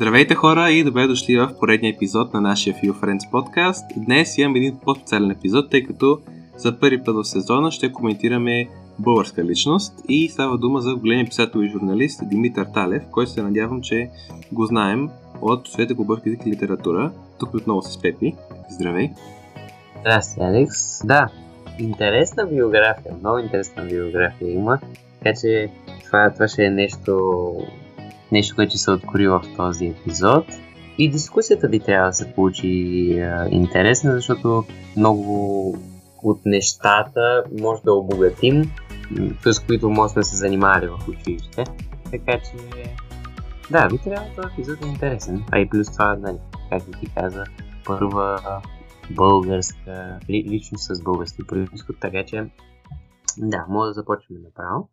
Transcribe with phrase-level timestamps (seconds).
[0.00, 3.90] Здравейте хора и добре дошли в поредния епизод на нашия Few Friends подкаст.
[3.96, 6.20] Днес имам един по-специален епизод, тъй като
[6.56, 8.68] за първи път в сезона ще коментираме
[8.98, 13.80] българска личност и става дума за големия писател и журналист Димитър Талев, който се надявам,
[13.82, 14.10] че
[14.52, 15.08] го знаем
[15.40, 17.12] от света по български и литература.
[17.38, 18.34] Тук отново с Пепи.
[18.70, 19.10] Здравей!
[20.00, 21.06] Здрасти, Алекс.
[21.06, 21.28] Да,
[21.78, 24.78] интересна биография, много интересна биография има,
[25.18, 25.70] така че
[26.04, 27.32] това, това ще е нещо,
[28.32, 30.44] нещо, което се откори в този епизод.
[30.98, 32.68] И дискусията би трябва да се получи
[33.12, 34.64] е, интересна, защото
[34.96, 35.76] много
[36.22, 38.72] от нещата може да обогатим,
[39.44, 41.64] с които може да се занимавали в училище.
[42.10, 42.52] Така че,
[43.70, 45.44] да, би трябва този епизод е интересен.
[45.52, 46.38] А и плюс това, нали,
[46.70, 47.44] както ти каза,
[47.84, 48.40] първа
[49.10, 52.50] българска, лично с български происход, така че,
[53.38, 54.88] да, може да започнем направо.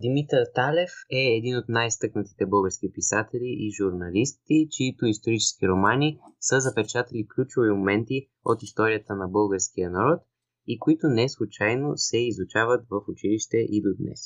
[0.00, 7.28] Димитър Талев е един от най-стъкнатите български писатели и журналисти, чието исторически романи са запечатали
[7.34, 10.20] ключови моменти от историята на българския народ
[10.66, 14.20] и които не случайно се изучават в училище и до днес.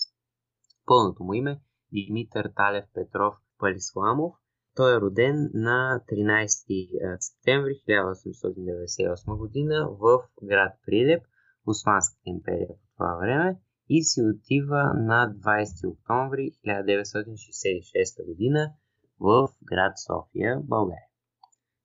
[0.86, 1.60] Пълното му име
[1.92, 4.32] Димитър Талев Петров Палисламов.
[4.76, 11.22] Той е роден на 13 септември 1898 година в град Прилеп,
[11.66, 18.72] Османската империя по това време и си отива на 20 октомври 1966 година
[19.20, 21.08] в град София, България.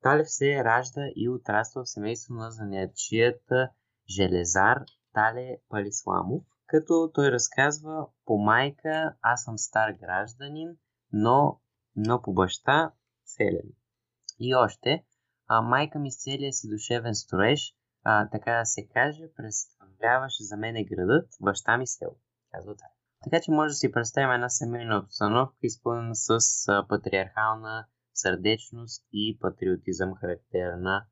[0.01, 3.69] Талев се ражда и отраства в семейство на занаячията
[4.09, 4.83] Железар
[5.13, 10.69] Тале Палисламов, като той разказва по майка аз съм стар гражданин,
[11.11, 11.59] но,
[11.95, 12.91] но по баща
[13.25, 13.71] селен.
[14.39, 15.03] И още,
[15.47, 17.75] а майка ми с целия си душевен строеж,
[18.09, 22.15] а, така да се каже, представляваше за мен градът, баща ми село,
[22.51, 22.91] казва така.
[23.23, 29.37] Така че може да си представим една семейна обстановка, изпълнена с а, патриархална сърдечност и
[29.41, 31.05] патриотизъм, характерна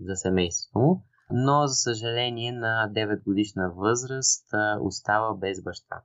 [0.00, 4.48] за семейството му но за съжаление на 9 годишна възраст
[4.80, 6.02] остава без баща.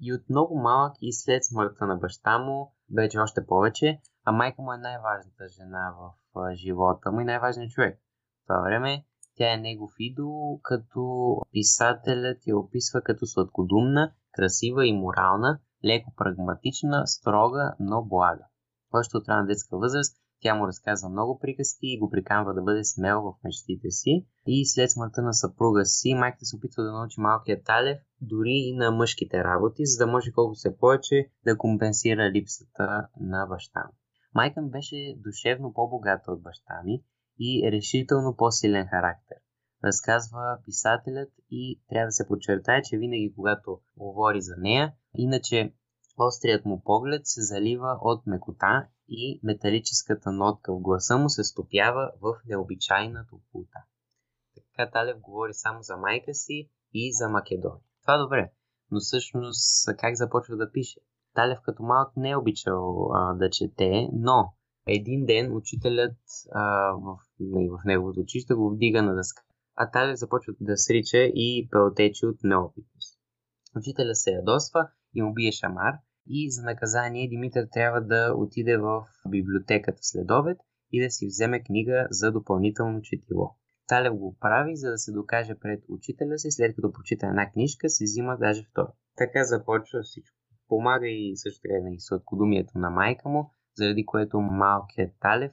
[0.00, 4.62] И от много малък и след смъртта на баща му, вече още повече, а майка
[4.62, 7.98] му е най-важната жена в живота му и най-важният човек.
[7.98, 9.04] В това време
[9.36, 17.06] тя е негов идол, като писателят я описва като сладкодумна, красива и морална, леко прагматична,
[17.06, 18.44] строга, но блага.
[18.92, 22.84] Още от рана детска възраст тя му разказва много приказки и го приканва да бъде
[22.84, 24.26] смел в мечтите си.
[24.46, 28.76] И след смъртта на съпруга си, майката се опитва да научи малкият Талев дори и
[28.76, 33.92] на мъжките работи, за да може колкото се повече да компенсира липсата на баща ми.
[34.34, 37.02] Майка ми беше душевно по-богата от баща ми
[37.38, 39.36] и решително по-силен характер.
[39.84, 45.72] Разказва писателят и трябва да се подчертае, че винаги когато говори за нея, иначе
[46.18, 52.10] острият му поглед се залива от мекота и металическата нотка в гласа му се стопява
[52.20, 53.84] в необичайна топлота.
[54.54, 57.82] Така Талев говори само за майка си и за Македония.
[58.02, 58.52] Това е добре,
[58.90, 61.00] но всъщност как започва да пише?
[61.34, 64.52] Талев като малък не е обичал а, да чете, но
[64.86, 66.16] един ден учителят
[66.52, 69.42] а, в, не, в неговото училище го вдига на дъска,
[69.76, 73.18] а Талев започва да срича и пълтечи от неопитност.
[73.76, 75.94] Учителя се ядосва и му бие шамар,
[76.28, 80.58] и за наказание Димитър трябва да отиде в библиотеката след обед
[80.92, 83.56] и да си вземе книга за допълнително четиво.
[83.88, 87.88] Талев го прави, за да се докаже пред учителя си, след като прочита една книжка,
[87.88, 88.92] се взима даже втора.
[89.16, 90.36] Така започва всичко.
[90.68, 95.52] Помага и също така и сладкодумието на майка му, заради което малкият Талев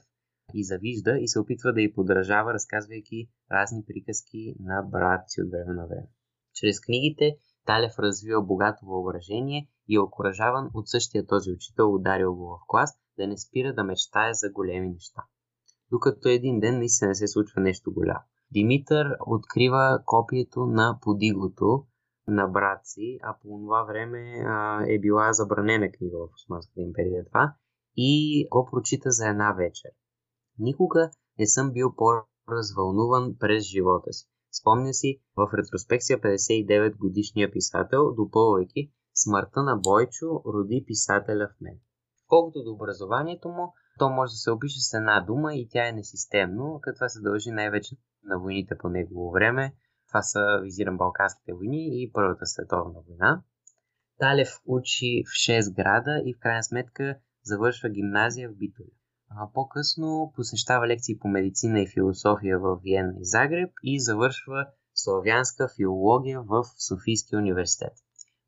[0.54, 5.50] и завижда и се опитва да й подражава, разказвайки разни приказки на брат си от
[5.50, 6.08] време на време.
[6.54, 7.36] Чрез книгите
[7.66, 12.98] Талев развива богато въображение и е окоръжаван от същия този учител, ударил го в клас,
[13.18, 15.22] да не спира да мечтае за големи неща.
[15.90, 18.24] Докато един ден наистина се случва нещо голямо.
[18.50, 21.86] Димитър открива копието на подигото
[22.28, 27.24] на брат си, а по това време а, е била забранена книга в Османската империя
[27.24, 27.54] това,
[27.96, 29.90] и го прочита за една вечер.
[30.58, 34.26] Никога не съм бил по-развълнуван през живота си.
[34.60, 41.78] Спомня си в ретроспекция 59 годишния писател, допълвайки смъртта на Бойчо роди писателя в мен.
[42.28, 45.92] Колкото до образованието му, то може да се опише с една дума и тя е
[45.92, 49.74] несистемно, като това се дължи най-вече на войните по негово време.
[50.08, 53.42] Това са, визирам, Балканските войни и Първата световна война.
[54.18, 58.94] Талев учи в 6 града и в крайна сметка завършва гимназия в Битоля.
[59.30, 65.68] А по-късно посещава лекции по медицина и философия в Виена и Загреб и завършва славянска
[65.76, 67.92] филология в Софийския университет.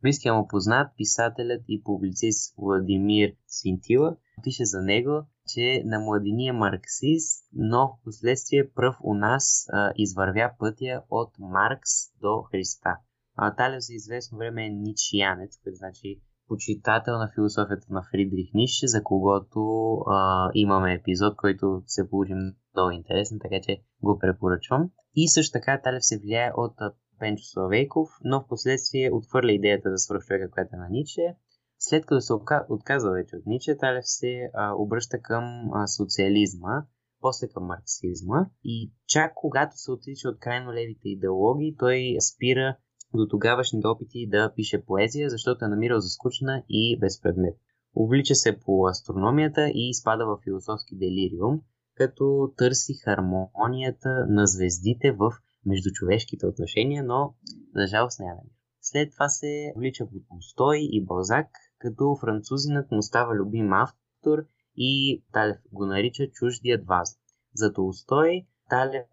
[0.03, 7.49] Близкия му познат, писателят и публицист Владимир Свинтила пише за него, че на младения марксист,
[7.53, 11.91] но в последствие пръв у нас а, извървя пътя от Маркс
[12.21, 12.97] до Христа.
[13.37, 18.87] А, Талев за известно време е ничиянец, което значи почитател на философията на Фридрих Нише,
[18.87, 19.61] за когото
[20.07, 22.33] а, имаме епизод, който се получи
[22.75, 24.91] много интересен, така че го препоръчвам.
[25.15, 26.75] И също така Талев се влияе от
[27.19, 31.37] Пенчо Славейков, но в последствие отвърля идеята за свръхчовека, която е на Ниче.
[31.79, 32.33] След като се
[32.69, 36.85] отказва вече от Ниче, Талев се а, обръща към а, социализма,
[37.21, 42.77] после към марксизма и чак когато се отрича от крайно левите идеологии, той спира
[43.15, 47.57] до тогавашните опити да пише поезия, защото е намирал за скучна и безпредмет.
[47.97, 51.61] Увлича се по астрономията и изпада в философски делириум,
[51.95, 55.33] като търси хармонията на звездите в
[55.67, 57.35] междучовешките отношения, но
[57.75, 58.41] за жалост няма
[58.81, 61.47] След това се влича по Толстой и Балзак,
[61.79, 64.39] като французинът му става любим автор
[64.77, 67.19] и Талев го нарича чуждият ваз.
[67.55, 69.07] За Толстой Талев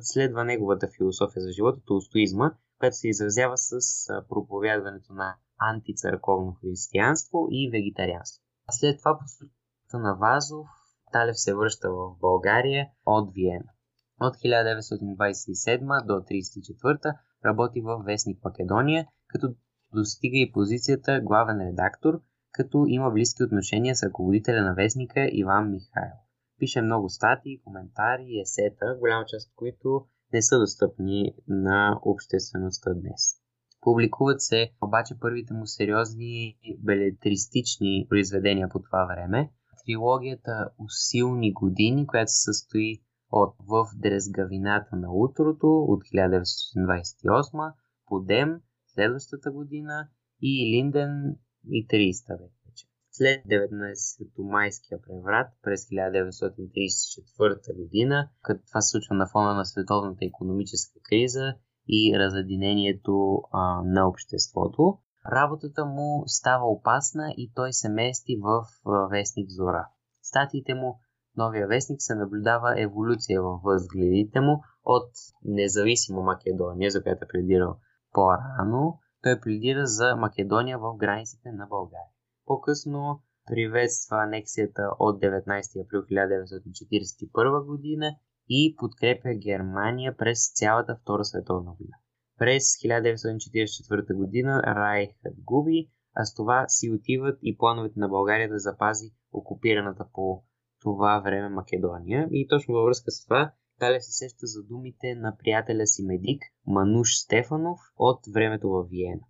[0.00, 3.78] следва неговата философия за живота, толстоизма, която се изразява с
[4.28, 8.42] проповядването на антицърковно християнство и вегетарианство.
[8.70, 9.18] След това
[9.90, 10.66] по на Вазов
[11.12, 13.70] Талев се връща в България от Виена.
[14.20, 19.54] От 1927 до 1934 работи в Вестник Македония, като
[19.94, 22.20] достига и позицията главен редактор,
[22.52, 26.18] като има близки отношения с ръководителя на Вестника Иван Михайлов.
[26.58, 33.22] Пише много статии, коментари, есета, голяма част от които не са достъпни на обществеността днес.
[33.80, 39.50] Публикуват се обаче първите му сериозни белетристични произведения по това време.
[39.86, 47.72] Трилогията Усилни години, която се състои от В дрезгавината на утрото от 1928,
[48.06, 50.08] Подем следващата година
[50.42, 51.36] и Линден
[51.70, 52.55] и 30 век.
[53.18, 61.00] След 19-майския преврат през 1934 година, като това се случва на фона на световната економическа
[61.08, 61.54] криза
[61.88, 64.98] и разединението а, на обществото,
[65.32, 68.64] работата му става опасна и той се мести в
[69.10, 69.88] вестник Зора.
[70.22, 71.00] Статиите му
[71.36, 75.10] новия вестник се наблюдава еволюция във възгледите му от
[75.44, 77.76] независима Македония, за която е пледирал
[78.12, 78.98] по-рано.
[79.22, 82.15] Той пледира за Македония в границите на България.
[82.46, 88.16] По-късно приветства анексията от 19 април 1941 година
[88.48, 91.96] и подкрепя Германия през цялата Втора световна война.
[92.38, 98.58] През 1944 година Райхът губи, а с това си отиват и плановете на България да
[98.58, 100.42] запази окупираната по
[100.82, 102.28] това време Македония.
[102.30, 106.42] И точно във връзка с това Талия се сеща за думите на приятеля си медик
[106.66, 109.22] Мануш Стефанов от времето в Виена.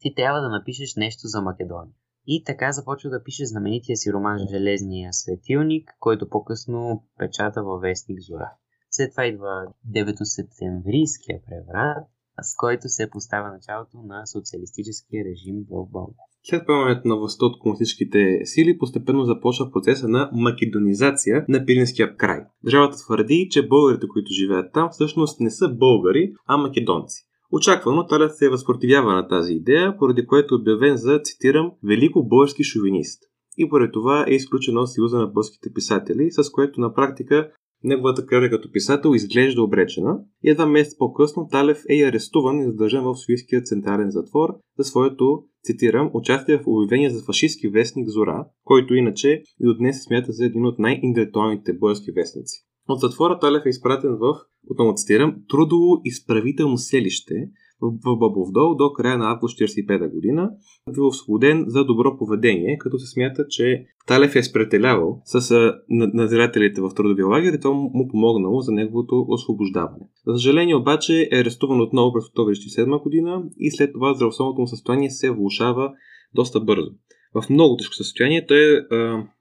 [0.00, 1.94] Ти трябва да напишеш нещо за Македония.
[2.26, 8.18] И така започва да пише знаменития си роман Железния светилник, който по-късно печата във вестник
[8.20, 8.50] Зора.
[8.90, 12.06] След това идва 9 септемврийския преврат,
[12.42, 16.26] с който се поставя началото на социалистическия режим в България.
[16.44, 22.40] След поемането на властта от комунистическите сили, постепенно започва процеса на македонизация на Пиринския край.
[22.64, 27.26] Държавата твърди, че българите, които живеят там, всъщност не са българи, а македонци.
[27.52, 32.64] Очаквано Талят се възпротивява на тази идея, поради което е обявен за, цитирам, велико български
[32.64, 33.22] шовинист.
[33.58, 37.50] И поради това е изключен от Съюза на българските писатели, с което на практика
[37.84, 43.04] неговата кариера като писател изглежда обречена и едва месец по-късно Талев е арестуван и задържан
[43.04, 48.94] в Софийския централен затвор за своето, цитирам, участие в обявение за фашистски вестник Зора, който
[48.94, 52.66] иначе и до днес се смята за един от най-интелектуалните български вестници.
[52.88, 54.34] От затвора Талев е изпратен в,
[54.70, 57.34] отново цитирам, трудово изправително селище
[57.82, 60.50] в Бабовдол до края на август 1945 година,
[60.94, 66.90] бил освободен за добро поведение, като се смята, че Талев е спретелявал с надзирателите в
[66.94, 70.08] трудовия лагер и това му помогнало за неговото освобождаване.
[70.26, 74.66] За съжаление обаче е арестуван отново през октомври 1947 година и след това здравословното му
[74.66, 75.92] състояние се влушава
[76.34, 76.90] доста бързо
[77.34, 78.46] в много тежко състояние.
[78.46, 78.86] Той е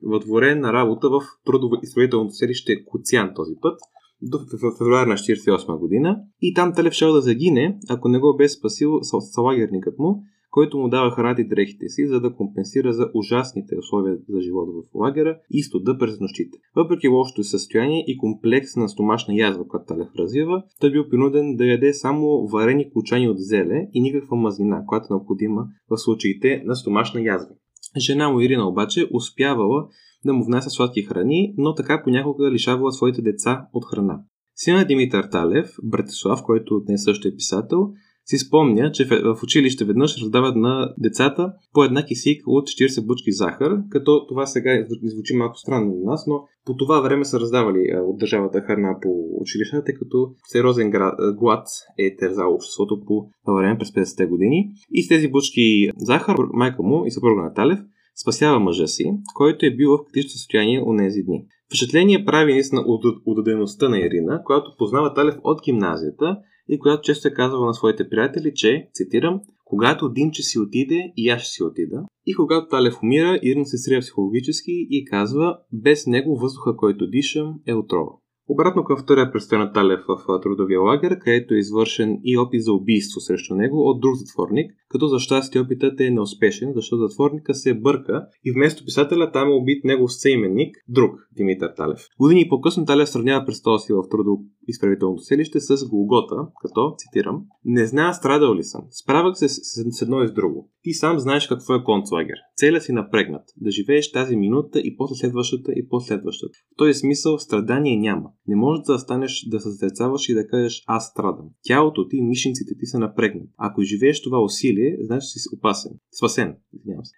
[0.04, 3.80] въдворен на работа в трудово изправителното селище Коцян този път
[4.22, 4.40] до
[4.78, 9.00] февруари на 1948 година и там Талев шел да загине, ако не го бе спасил
[9.02, 14.18] салагерникът му, който му дава храната и дрехите си, за да компенсира за ужасните условия
[14.30, 16.58] за живота в лагера и студа през нощите.
[16.76, 21.66] Въпреки лошото състояние и комплекс на стомашна язва, която Талев развива, той бил принуден да
[21.66, 26.76] яде само варени кучани от зеле и никаква мазнина, която е необходима в случаите на
[26.76, 27.56] стомашна язва.
[27.98, 29.88] Жена му Ирина обаче успявала
[30.26, 34.20] да му внася сладки храни, но така понякога лишавала своите деца от храна.
[34.56, 37.94] Сина Димитър Талев, Братислав, който днес също е писател,
[38.26, 43.32] си спомня, че в училище веднъж раздават на децата по една кисик от 40 бучки
[43.32, 47.80] захар, като това сега звучи малко странно на нас, но по това време са раздавали
[48.06, 49.10] от държавата храна по
[49.42, 50.92] училищата, тъй като сериозен
[51.36, 54.70] глад е тързал обществото по това време през 50-те години.
[54.92, 57.80] И с тези бучки захар майка му и съпруга Наталев
[58.22, 59.04] спасява мъжа си,
[59.36, 61.46] който е бил в критично състояние у нези дни.
[61.66, 62.84] Впечатление прави наистина
[63.26, 66.38] удадеността на Ирина, която познава Талев от гимназията
[66.70, 71.30] и която често е казвала на своите приятели, че, цитирам, когато Димче си отиде, и
[71.30, 72.04] аз ще си отида.
[72.26, 77.60] И когато Талев умира, Ирина се срия психологически и казва, без него въздуха, който дишам,
[77.68, 78.12] е отрова.
[78.54, 82.74] Обратно към втория престой на Талев в трудовия лагер, където е извършен и опит за
[82.74, 87.74] убийство срещу него от друг затворник, като за щастие опитът е неуспешен, защото затворника се
[87.74, 92.08] бърка и вместо писателя там е убит негов съименник, друг Димитър Талев.
[92.20, 97.86] Години по-късно Талев сравнява престола си в трудово изправителното селище с Голгота, като, цитирам, Не
[97.86, 98.82] знае страдал ли съм.
[98.90, 100.70] Справях се с, едно и с друго.
[100.84, 102.36] Ти сам знаеш какво е концлагер.
[102.56, 103.44] Целя си напрегнат.
[103.58, 106.58] Да живееш тази минута и после следващата и после следващата.
[106.74, 108.30] В този смисъл страдание няма.
[108.48, 111.50] Не можеш да станеш да съзерцаваш и да кажеш аз страдам.
[111.64, 113.50] Тялото ти, мишниците ти са напрегнат.
[113.58, 115.92] Ако живееш това усилие, значи си опасен.
[116.18, 116.56] Спасен.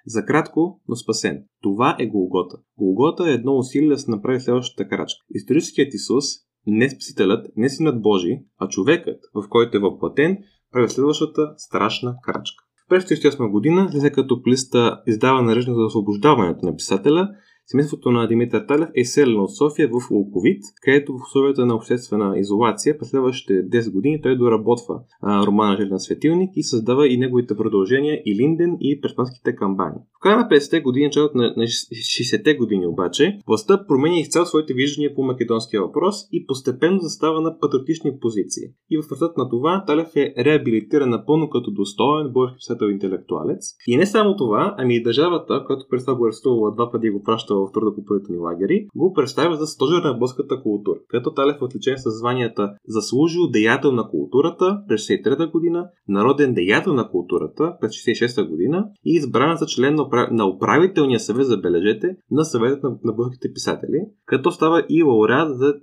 [0.05, 1.43] За кратко, но спасен.
[1.61, 2.57] Това е Голгота.
[2.77, 5.25] Голгота е едно усилие да се направи следващата крачка.
[5.35, 6.25] Историческият Исус
[6.67, 10.37] не спасителят, не синът Божий, а човекът, в който е въплатен,
[10.71, 12.63] прави следващата страшна крачка.
[12.89, 17.29] През 1938 година, след като Плиста издава нареждане за освобождаването на писателя,
[17.65, 22.39] Семейството на Димитър Талев е селено от София в Луковит, където в условията на обществена
[22.39, 27.55] изолация през следващите 10 години той доработва а, романа Желен светилник и създава и неговите
[27.57, 29.95] продължения и Линден и Преспанските камбани.
[30.17, 34.73] В края на 50-те години, началото на, на 60-те години обаче, властта променя изцяло своите
[34.73, 38.63] виждания по македонския въпрос и постепенно застава на патриотични позиции.
[38.89, 43.65] И в резултат на това Талев е реабилитиран напълно като достоен български писател интелектуалец.
[43.87, 47.23] И не само това, ами и държавата, която през това го арестувала два пъти го
[47.23, 52.19] праща в трудопопорителни лагери, го представя за стожер на българската култура, където Талев отличен с
[52.19, 58.85] званията заслужил деятел на културата през 63 година, народен деятел на културата през 66 година
[59.05, 59.97] и избран за член
[60.31, 65.73] на управителния съвет, забележете, на съветът на, на българските писатели, като става и лауреат за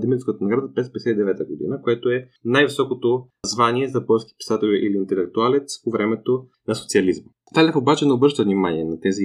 [0.00, 5.90] Димитрската награда през 59 година, което е най-високото звание за български писател или интелектуалец по
[5.90, 7.30] времето на социализма.
[7.54, 9.24] Талев обаче не обръща внимание на тези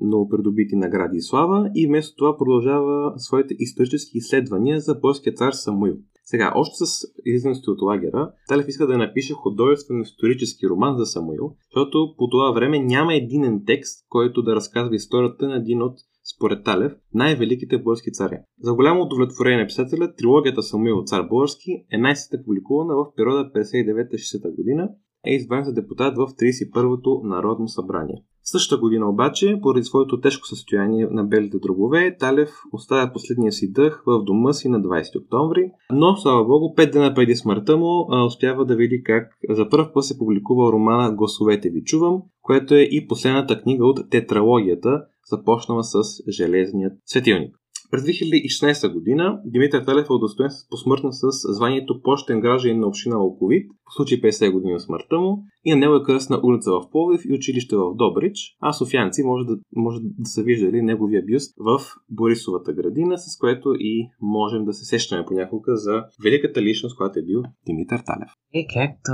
[0.00, 5.96] новопридобити награди и слава и вместо това продължава своите исторически изследвания за полския цар Самуил.
[6.24, 11.54] Сега, още с излизането от лагера, Талев иска да напише художествен исторически роман за Самуил,
[11.64, 15.94] защото по това време няма единен текст, който да разказва историята на един от
[16.36, 18.38] според Талев, най-великите български цари.
[18.60, 24.56] За голямо удовлетворение на писателя, трилогията Самуил цар български е най-сетне публикувана в периода 59-60
[24.56, 24.88] година
[25.26, 28.22] е избран за депутат в 31-то Народно събрание.
[28.42, 33.72] В същата година обаче, поради своето тежко състояние на белите дробове, Талев оставя последния си
[33.72, 38.06] дъх в дома си на 20 октомври, но, слава богу, 5 дена преди смъртта му
[38.26, 42.80] успява да види как за първ път се публикува романа Гласовете ви чувам, което е
[42.80, 47.56] и последната книга от тетралогията, започнала с Железният светилник.
[47.90, 53.70] През 2016 година Димитър Талев е удостоен посмъртно с званието почтен гражданин на община Локовит,
[53.84, 57.20] по случай 50 години от смъртта му, и на него е кръстна улица в Повив
[57.24, 61.80] и училище в Добрич, а софианци може да, може да са виждали неговия бюст в
[62.10, 67.22] Борисовата градина, с което и можем да се сещаме понякога за великата личност, която е
[67.22, 68.30] бил Димитър Талев.
[68.52, 69.12] И както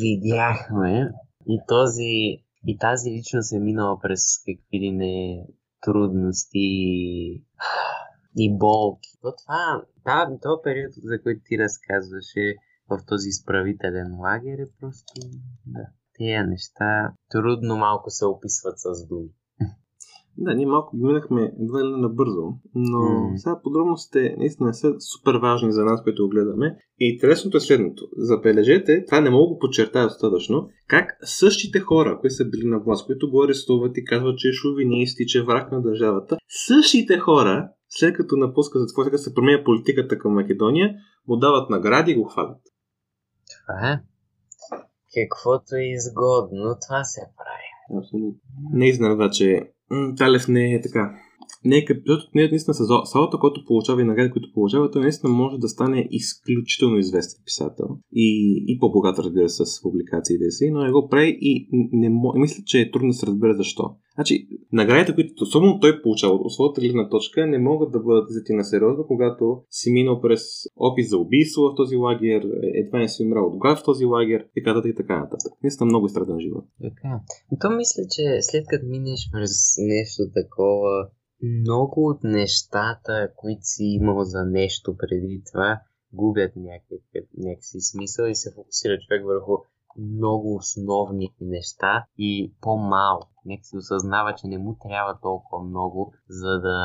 [0.00, 1.10] видяхме,
[1.48, 5.44] и този и тази личност е минала през какви ли не
[5.80, 6.68] трудности
[8.36, 9.08] и болки.
[9.22, 12.56] То това, да, този период, за който ти разказваше
[12.90, 15.12] в този изправителен лагер е просто,
[15.66, 15.86] да,
[16.18, 19.30] тези неща трудно малко се описват с думи.
[20.38, 22.42] Да, ние малко ги минахме едва ли набързо,
[22.74, 23.36] но mm.
[23.36, 26.78] сега подробностите наистина са супер важни за нас, които го гледаме.
[27.00, 28.08] И интересното е следното.
[28.16, 33.06] Забележете, това не мога го подчертая достатъчно, как същите хора, които са били на власт,
[33.06, 37.18] които го арестуват и казват, че е шовинист и че е враг на държавата, същите
[37.18, 40.94] хора, след като напуска затвор, след като се променя политиката към Македония,
[41.28, 42.60] му дават награди и го хвалят.
[43.66, 44.00] Това е.
[45.14, 48.00] Каквото е изгодно, това се прави.
[48.00, 48.40] Абсолютно.
[48.72, 50.48] Не изненада, че Талев
[51.66, 55.32] не е защото не наистина с салата, който получава и награди, които получава, той наистина
[55.32, 57.86] може да стане изключително известен писател.
[58.12, 62.20] И, и по-богат, разбира се, с публикациите си, но не го прави и не, не,
[62.34, 63.96] мисля, че е трудно да се разбере защо.
[64.14, 68.52] Значи, наградите, които особено той получава от своята гледна точка, не могат да бъдат взети
[68.52, 70.42] на сериозно, когато си минал през
[70.76, 72.42] опит за убийство в този лагер,
[72.74, 75.52] едва не си умрал от глад в този лагер, и така и така нататък.
[75.62, 76.64] Наистина много страден живот.
[76.82, 77.20] Така.
[77.60, 81.08] То мисля, че след като минеш през нещо такова,
[81.42, 85.80] много от нещата, които си имал за нещо преди това,
[86.12, 86.98] губят някакъв,
[87.36, 89.52] някакси смисъл и се фокусира човек върху
[89.98, 93.42] много основни неща и по-малко.
[93.44, 96.78] Нека си осъзнава, че не му трябва толкова много, за да,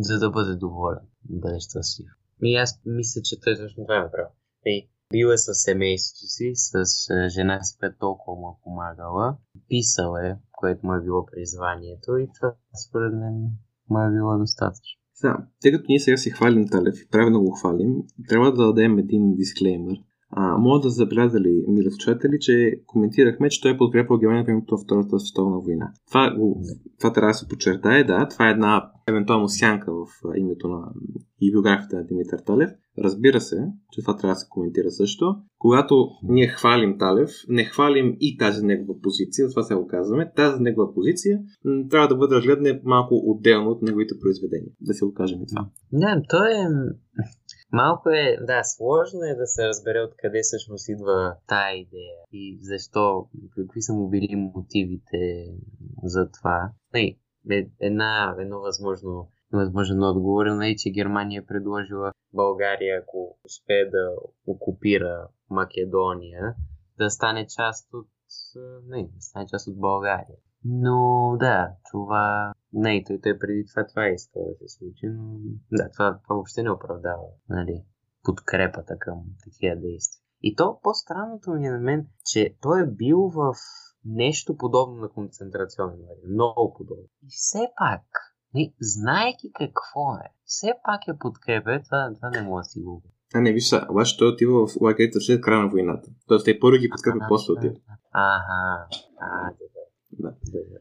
[0.00, 2.08] за да бъде доволен, да бъде щастлив.
[2.42, 4.32] И аз мисля, че той точно това е направил.
[4.64, 6.84] И бил е със семейството си, с
[7.28, 9.36] жена си, която толкова му е помагала.
[9.68, 12.54] Писал е, което му е било призванието и това
[12.88, 13.50] според мен
[13.90, 14.98] му е било достатъчно.
[15.14, 17.94] Сега, тъй като ние сега си хвалим Талев и правилно го хвалим,
[18.28, 19.96] трябва да дадем един дисклеймер.
[20.30, 25.18] А, може да забелязали, мили слушатели, че коментирахме, че той е подкрепил Германия при Втората
[25.18, 25.92] световна война.
[26.08, 26.34] Това,
[26.98, 28.28] това трябва да се подчертае, да.
[28.28, 30.92] Това е една евентуално сянка в името на
[31.40, 32.70] и биографията на Димитър Талев.
[32.98, 33.56] Разбира се,
[33.92, 35.36] че това трябва да се коментира също.
[35.58, 40.32] Когато ние хвалим Талев, не хвалим и тази негова позиция, това се го казваме.
[40.36, 41.40] Тази негова позиция
[41.90, 44.72] трябва да бъде разгледана малко отделно от неговите произведения.
[44.80, 45.68] Да се го кажем и това.
[45.92, 46.68] Да, то е...
[47.72, 53.28] Малко е, да, сложно е да се разбере откъде всъщност идва тая идея и защо,
[53.56, 55.44] какви са му били мотивите
[56.04, 56.70] за това.
[56.94, 57.18] Не,
[57.80, 64.10] една, едно възможно възможен отговор е, че Германия е предложила България, ако успее да
[64.46, 66.54] окупира Македония,
[66.98, 68.06] да стане част от
[68.88, 70.36] не, да стане част от България.
[70.64, 72.52] Но да, това...
[72.72, 75.38] Не, той, той преди това това е искал да се случи, но
[75.72, 77.84] да, това, това въобще не оправдава нали,
[78.24, 80.24] подкрепата към такива действия.
[80.42, 83.54] И то по-странното ми е на мен, че той е бил в
[84.08, 86.22] нещо подобно на концентрационен лагер.
[86.28, 87.04] Много подобно.
[87.22, 88.02] И все пак,
[88.54, 93.02] не, знаеки какво е, все пак я подкрепя, това, това не мога да си го
[93.34, 96.10] а не, виж обаче той отива в лагерите след края на войната.
[96.28, 97.74] Тоест те първо ги подкрепя, после отива.
[98.12, 98.86] Ага,
[99.20, 99.80] а, добре.
[100.12, 100.34] Да.
[100.52, 100.78] Добре.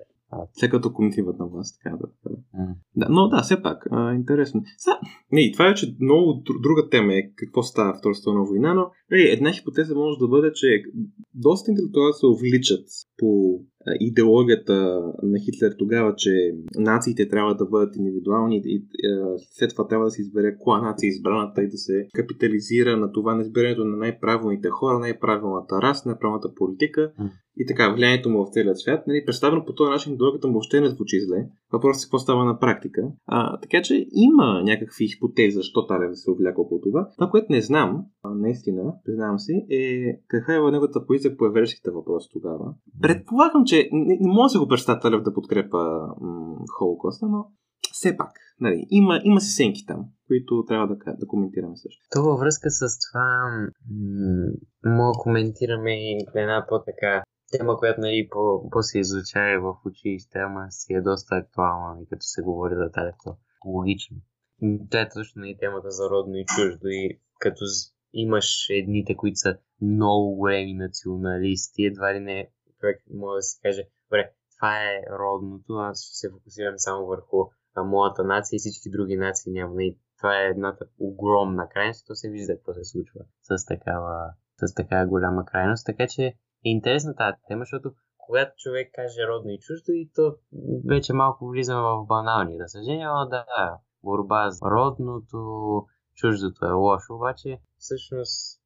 [0.54, 2.08] След като комитиват на власт, така да.
[2.08, 2.76] Mm.
[2.96, 3.08] да.
[3.10, 4.62] Но да, все пак, а, интересно.
[4.78, 4.92] Са,
[5.32, 9.22] не, това е, че много друга тема е какво става Втората световна война, но не,
[9.22, 10.84] една хипотеза може да бъде, че
[11.34, 12.86] доста интелектуали се увличат
[13.18, 13.60] по
[14.00, 14.74] идеологията
[15.24, 16.32] на Хитлер тогава, че
[16.76, 18.84] нациите трябва да бъдат индивидуални и
[19.52, 23.12] след това трябва да се избере коя нация е избраната и да се капитализира на
[23.12, 27.12] това на избирането на най-правилните хора, най-правилната раса, най-правилната политика
[27.58, 29.08] и така, влиянието му в целия свят.
[29.08, 31.46] Нали, представено по този начин, идеологията му въобще не звучи зле.
[31.74, 33.02] Въпросът е какво става на практика.
[33.26, 37.10] А, така че има някакви хипотези, защо Талев се облякал по това.
[37.18, 41.92] Това, което не знам, а, наистина, признавам си, е каква е неговата позиция по еврейските
[41.92, 42.74] въпроси тогава.
[43.02, 45.78] Предполагам, че не, не може да го представя Талев да подкрепа
[46.22, 47.46] м- Холокоста, но
[47.92, 52.02] все пак, нали, има, има си сенки там, които трябва да, да коментираме също.
[52.14, 53.28] То във връзка с това,
[53.90, 54.52] м-
[54.98, 55.94] мога да коментираме
[56.36, 61.94] една по-така тема, която нали, по, по-се изучава в училище, ама си е доста актуална,
[61.94, 63.38] и нали, като се говори за талето.
[63.66, 64.18] Логично.
[64.92, 67.66] Това е точно и темата за родно и чуждо и като
[68.14, 73.84] имаш едните, които са много големи националисти, едва ли не човек може да си каже,
[74.06, 77.38] добре, това е родното, аз ще се фокусирам само върху
[77.76, 79.84] а, моята нация и всички други нации няма.
[79.84, 84.74] И това е едната огромна крайност, то се вижда какво се случва с такава, с
[84.74, 85.86] такава голяма крайност.
[85.86, 86.34] Така че
[86.68, 90.36] е интересна тази тема, защото когато човек каже родно и чуждо, и то
[90.94, 93.46] вече малко влизаме в банални разсъждения, но да,
[94.04, 95.40] борба за родното,
[96.16, 98.62] чуждото е лошо, обаче всъщност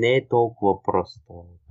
[0.00, 1.20] не е толкова просто.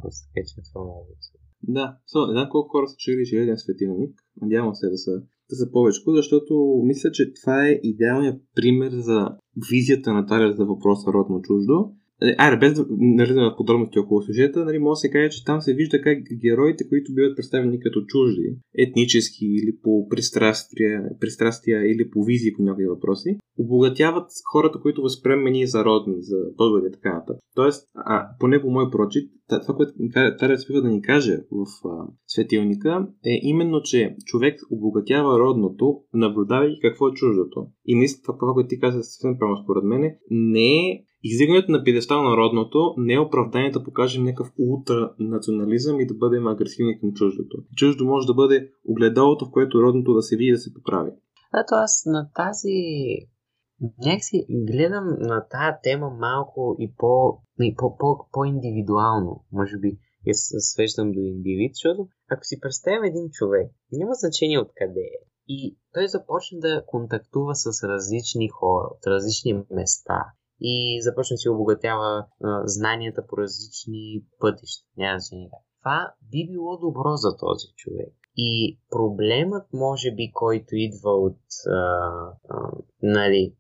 [0.02, 1.38] Просто така че това мога да се.
[1.64, 4.16] Да, so, знам колко хора са чули Железен светилник.
[4.42, 5.12] Надявам се да са,
[5.50, 9.38] да са повече, защото мисля, че това е идеалният пример за
[9.70, 11.42] визията на Талер за въпроса родно
[12.20, 15.30] чуждо е, айде, без да навлизаме в подробности около сюжета, нали, може да се каже,
[15.30, 21.04] че там се вижда как героите, които биват представени като чужди, етнически или по пристрастия,
[21.20, 26.38] пристрастия или по визии по някакви въпроси, обогатяват хората, които възприемаме ние за родни, за
[26.58, 27.38] българи и така нататък.
[27.56, 29.94] Тоест, а, поне по мой прочит, това, което
[30.40, 36.80] Таря спива да ни каже в а, светилника, е именно, че човек обогатява родното, наблюдавайки
[36.82, 37.68] какво е чуждото.
[37.86, 42.24] И наистина това, което ти каза съвсем прямо според мен, не е Издигането на пидестал
[42.24, 47.58] на родното не е оправдание да покажем някакъв ултранационализъм и да бъдем агресивни към чуждото.
[47.76, 51.12] Чуждо може да бъде огледалото, в което родното да се види и да се поправи.
[51.54, 52.78] Да, то аз на тази...
[54.06, 60.34] Някакси гледам на тази тема малко и по, и по, по, по-индивидуално, може би я
[60.70, 65.20] свеждам до индивид, защото ако си представим един човек, няма значение откъде е.
[65.48, 70.26] И той започна да контактува с различни хора от различни места
[70.62, 74.88] и започна да си обогатява а, знанията по различни пътища.
[74.98, 75.50] Няма значение.
[75.80, 78.14] Това би било добро за този човек.
[78.38, 81.80] И проблемът, може би, който идва от а,
[82.50, 83.56] а, нали,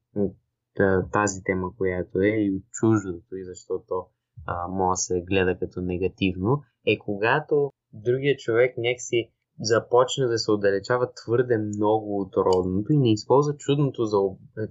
[1.13, 4.05] тази тема, която е, и от чуждото, и защото
[4.45, 10.51] а, може да се гледа като негативно, е когато другия човек някакси започне да се
[10.51, 14.17] отдалечава твърде много от родното и не използва чудното за,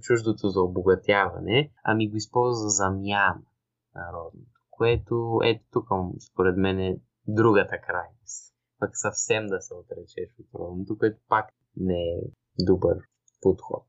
[0.01, 3.41] чуждото за обогатяване, ами го използва за замяна
[3.95, 4.51] на родното.
[4.69, 5.87] Което ето тук,
[6.31, 8.53] според мен, е другата крайност.
[8.79, 11.45] Пък съвсем да се отречеш от родното, което пак
[11.77, 12.21] не е
[12.65, 12.97] добър
[13.41, 13.83] подход.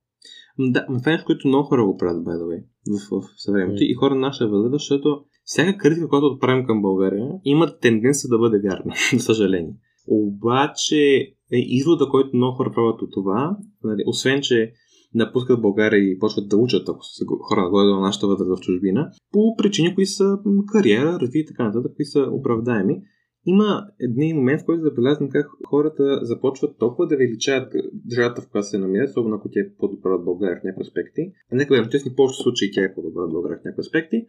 [0.58, 3.82] Да, това е нещо, което много хора го правят, by the way, в, в съвремето.
[3.82, 3.86] Mm.
[3.86, 8.38] И хора на наша възраст, защото всяка критика, която отправим към България, има тенденция да
[8.38, 9.74] бъде вярна, за съжаление.
[10.08, 14.72] Обаче, е, извода, който много хора правят от това, нали, освен, че
[15.14, 19.54] напускат България и почват да учат, ако са хора на нашата възраст в чужбина, по
[19.58, 20.38] причини, които са
[20.72, 23.02] кариера, развитие и така нататък, които са оправдаеми,
[23.46, 28.68] има един момент, в който забелязвам как хората започват толкова да величаят държавата, в която
[28.68, 31.22] се намират, особено ако тя е по-добра от България в някакви аспекти.
[31.52, 34.26] А нека бъдем честни, в повечето случаи тя е по-добра от България в някакви аспекти,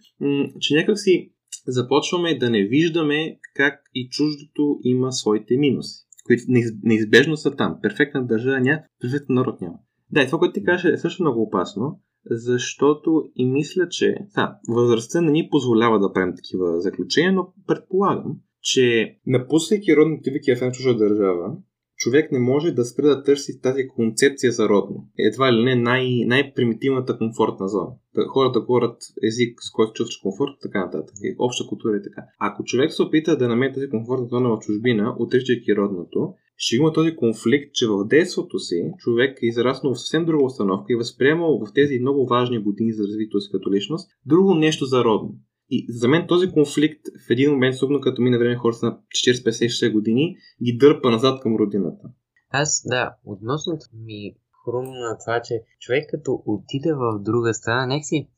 [0.59, 1.31] че някак си
[1.71, 6.43] започваме да не виждаме как и чуждото има своите минуси, които
[6.83, 7.77] неизбежно са там.
[7.81, 9.75] Перфектна държава няма, перфектен народ няма.
[10.11, 14.59] Да, и това, което ти кажеш е също много опасно, защото и мисля, че да,
[14.69, 20.61] възрастта не ни позволява да правим такива заключения, но предполагам, че напускайки родните вики в
[20.61, 21.57] една чужа държава,
[21.99, 25.07] човек не може да спре да търси тази концепция за родно.
[25.17, 27.91] Едва ли не най- най-примитивната комфортна зона.
[28.27, 31.15] Хората говорят език, с който чувстваш комфорт така нататък.
[31.23, 32.21] И обща култура и така.
[32.39, 36.93] Ако човек се опита да намери тази комфортна зона в чужбина, отричайки родното, ще има
[36.93, 41.59] този конфликт, че в детството си човек е израснал в съвсем друга установка и възприемал
[41.65, 45.35] в тези много важни години за развитието си като личност друго нещо за родно.
[45.69, 49.93] И за мен този конфликт в един момент, особено като мина време хората на 40-50
[49.93, 52.09] години, ги дърпа назад към родината.
[52.49, 58.29] Аз, да, относно ми хрумна това, че човек като отиде в друга страна, нека си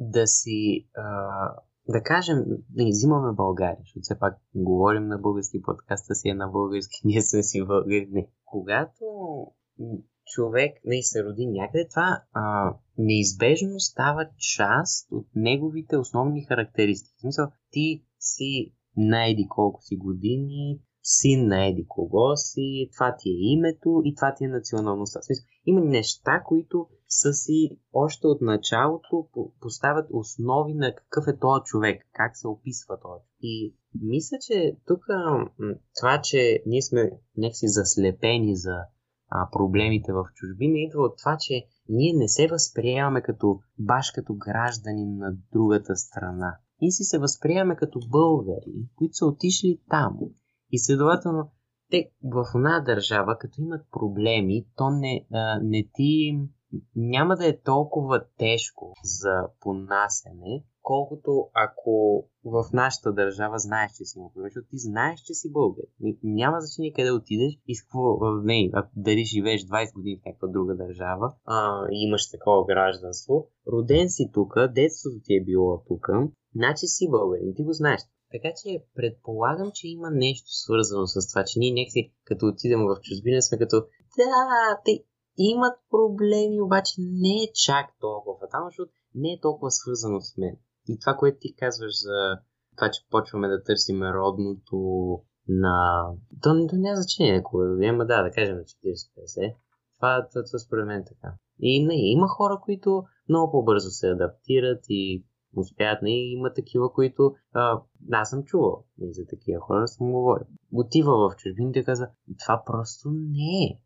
[0.00, 1.04] да си, а,
[1.88, 2.36] да кажем,
[2.74, 7.22] не взимаме България, защото все пак говорим на български подкаста си е на български, ние
[7.22, 8.08] сме си българи.
[8.10, 8.28] Не.
[8.44, 9.04] Когато
[10.26, 17.16] човек не се роди някъде, това а, неизбежно става част от неговите основни характеристики.
[17.18, 23.30] В смисъл, ти си найди колко си години, син на еди кого си, това ти
[23.30, 25.22] е името и това ти е националността.
[25.22, 29.28] Смисъл, има неща, които са си още от началото
[29.60, 33.18] поставят основи на какъв е този човек, как се описва той.
[33.42, 35.04] И мисля, че тук
[36.00, 38.76] това, че ние сме някакси заслепени за
[39.30, 44.34] а, проблемите в чужбина идва от това, че ние не се възприемаме като баш като
[44.34, 46.56] граждани на другата страна.
[46.80, 50.18] Ние си се възприемаме като българи, които са отишли там.
[50.70, 51.50] И следователно,
[51.90, 56.40] те в една държава, като имат проблеми, то не, а, не ти
[56.96, 64.18] няма да е толкова тежко за понасене, колкото ако в нашата държава знаеш, че си
[64.18, 65.84] му защото ти знаеш, че си българ.
[66.22, 67.74] Няма значение къде отидеш и
[68.42, 73.48] не, дали живееш 20 години в някаква друга държава а, имаш такова гражданство.
[73.72, 76.06] Роден си тук, детството ти е било тук,
[76.54, 78.00] значи си българин, ти го знаеш.
[78.32, 83.00] Така че предполагам, че има нещо свързано с това, че ние някакси като отидем в
[83.02, 83.76] чужбина сме като
[84.18, 85.04] да, те
[85.38, 90.56] имат проблеми, обаче не е чак толкова там, защото не е толкова свързано с мен.
[90.88, 92.38] И това, което ти казваш за
[92.76, 94.76] това, че почваме да търсим родното
[95.48, 96.06] на...
[96.42, 99.54] То, то няма значение, ако има, да, да кажем 40-50.
[99.96, 101.34] Това, това, това според мен е така.
[101.60, 105.24] И не, има хора, които много по-бързо се адаптират и
[105.56, 106.02] успяват.
[106.02, 110.46] Не, има такива, които а, аз съм чувал и за такива хора съм говорил.
[110.72, 112.08] Отива в чужбините и казва,
[112.44, 113.80] това просто не е.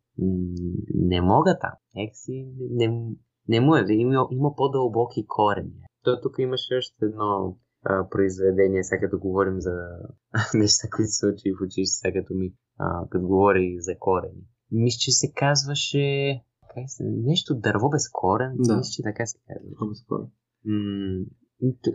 [0.95, 2.05] Не мога там.
[2.07, 3.15] Екси, не,
[3.47, 3.85] не му е.
[3.89, 5.73] Има, има по-дълбоки корени.
[6.03, 9.71] То тук имаше още едно а, произведение, сега като говорим за
[10.53, 14.43] неща, които се учи в училище, сега като ми а, като говори за корени.
[14.71, 16.41] Мисля, че се казваше
[16.75, 18.55] как се, нещо дърво без корен.
[18.59, 18.77] Да.
[18.77, 19.69] Мисля, че така се казва.
[19.69, 20.27] Дърво без корен.
[20.65, 21.25] М-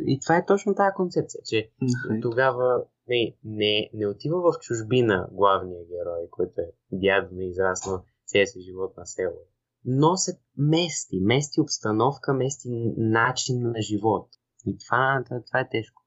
[0.06, 2.22] и това е точно тази концепция, че okay.
[2.22, 8.46] тогава не, не, не отива в чужбина главния герой, който е дядо на израснал целия
[8.46, 9.38] си живот на село.
[9.84, 14.28] но се мести, мести обстановка, мести начин на живот.
[14.66, 16.02] И това, това, е тежко.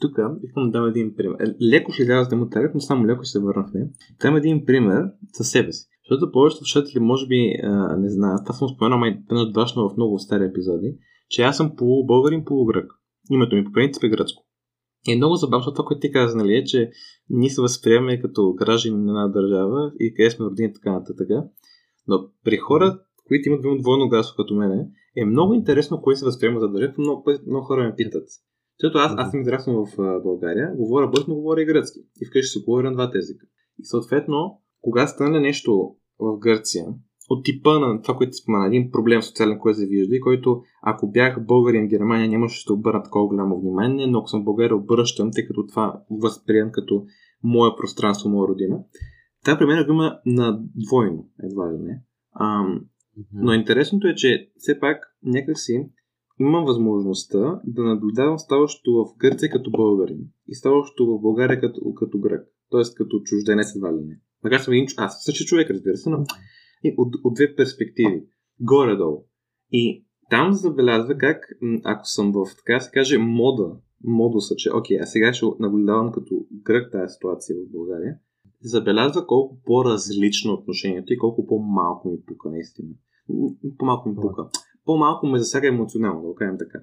[0.00, 1.38] Тук искам да дам един пример.
[1.40, 3.88] Е, леко ще изляза с демотарят, но само леко ще се върна в нея.
[4.20, 5.02] Дам един пример
[5.32, 5.86] със себе си.
[6.04, 10.18] Защото повечето слушатели може би а, не знаят, това съм споменал май веднъж в много
[10.18, 10.96] стари епизоди,
[11.28, 12.92] че аз съм полубългарин, полугрък.
[13.30, 14.43] Името ми по принцип е гръцко.
[15.08, 16.90] И е много забавно, това, което ти каза, нали, е, че
[17.30, 21.28] ние се възприемаме като граждани на една държава и къде сме родини така нататък.
[22.08, 26.60] Но при хора, които имат двойно гражданство като мене, е много интересно кое се възприема
[26.60, 26.94] за държава.
[26.98, 28.28] Много, много хора ме питат.
[28.80, 32.00] Защото аз, аз съм израснал в България, говоря бързо, говоря и гръцки.
[32.20, 33.46] И вкъщи се говоря на двата езика.
[33.78, 36.84] И съответно, когато стане нещо в Гърция,
[37.30, 41.10] от типа на това, което спомена, един проблем социален, който се вижда и който, ако
[41.10, 45.30] бях българин в Германия, нямаше да обърна такова голямо внимание, но ако съм България, обръщам,
[45.32, 47.04] тъй като това възприем като
[47.42, 48.78] мое пространство, моя родина.
[49.44, 52.02] Та при мен го има на двойно, едва ли не.
[52.40, 52.80] Ам,
[53.32, 55.86] но интересното е, че все пак някакси
[56.40, 62.18] имам възможността да наблюдавам ставащото в Гърция като българин и ставащото в България като, като
[62.18, 62.46] грък.
[62.70, 64.20] Тоест като чужденец едва ли не.
[64.44, 66.24] Макар съм един, аз същия човек, разбира се, но
[66.84, 68.24] и от, от две перспективи.
[68.60, 69.24] Горе-долу.
[69.72, 71.48] И там забелязва как,
[71.84, 76.46] ако съм в, така се каже, мода, модуса, че окей, а сега ще наблюдавам като
[76.52, 78.18] грък тази ситуация в България,
[78.60, 82.88] забелязва колко по-различно е отношението и колко по-малко ми пука наистина.
[83.78, 84.48] По-малко ми пука.
[84.84, 86.78] По-малко ме засяга емоционално, да го кажем така.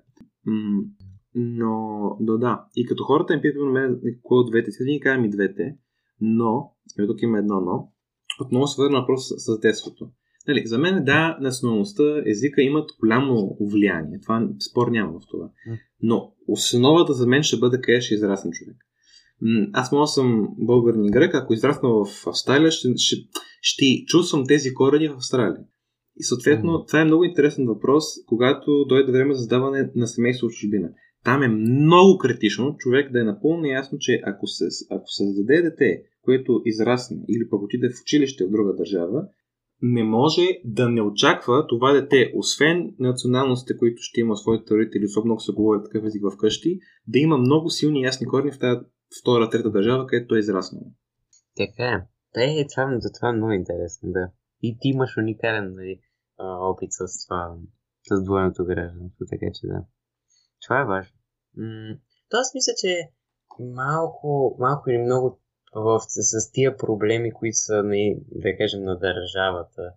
[1.36, 2.66] но, но да.
[2.76, 5.78] И като хората ми питат на мен кой от двете, сега винаги казвам и двете,
[6.22, 6.72] но,
[7.08, 7.92] тук има едно но,
[8.40, 10.10] отново се върна въпрос с, с детството.
[10.48, 14.20] Нали, за мен, да, националността, езика имат голямо влияние.
[14.22, 15.50] Това спор няма в това.
[16.02, 18.76] Но основата за мен ще бъде къде ще израсне човек.
[19.74, 23.16] Аз мога съм българин и грек, ако израсна в Австралия, ще, ще,
[23.62, 25.64] ще чувствам тези корени в Австралия.
[26.18, 26.88] И съответно, mm.
[26.88, 30.90] това е много интересен въпрос, когато дойде време за създаване на семейство в чужбина.
[31.24, 35.62] Там е много критично човек да е напълно ясно, че ако се, ако се зададе
[35.62, 39.28] дете, което израсне или пък отиде в училище в друга държава,
[39.82, 45.34] не може да не очаква това дете, освен националностите, които ще има своите родители, особено
[45.34, 48.80] ако се говори такъв език вкъщи, да има много силни и ясни корени в тази
[49.22, 50.86] втора, трета държава, където е израснало.
[51.58, 52.62] Така е.
[52.62, 54.32] Е, това, това е много интересно, да.
[54.62, 56.00] И ти имаш уникален нали,
[56.40, 57.56] опит с това,
[58.10, 59.86] с двойното гражданство, така че да.
[60.64, 61.18] Това е важно.
[61.58, 61.96] М-
[62.30, 63.10] то аз мисля, че
[63.60, 65.40] малко, малко или много
[65.76, 67.84] в, с тия проблеми, които са,
[68.32, 69.94] да кажем, на държавата,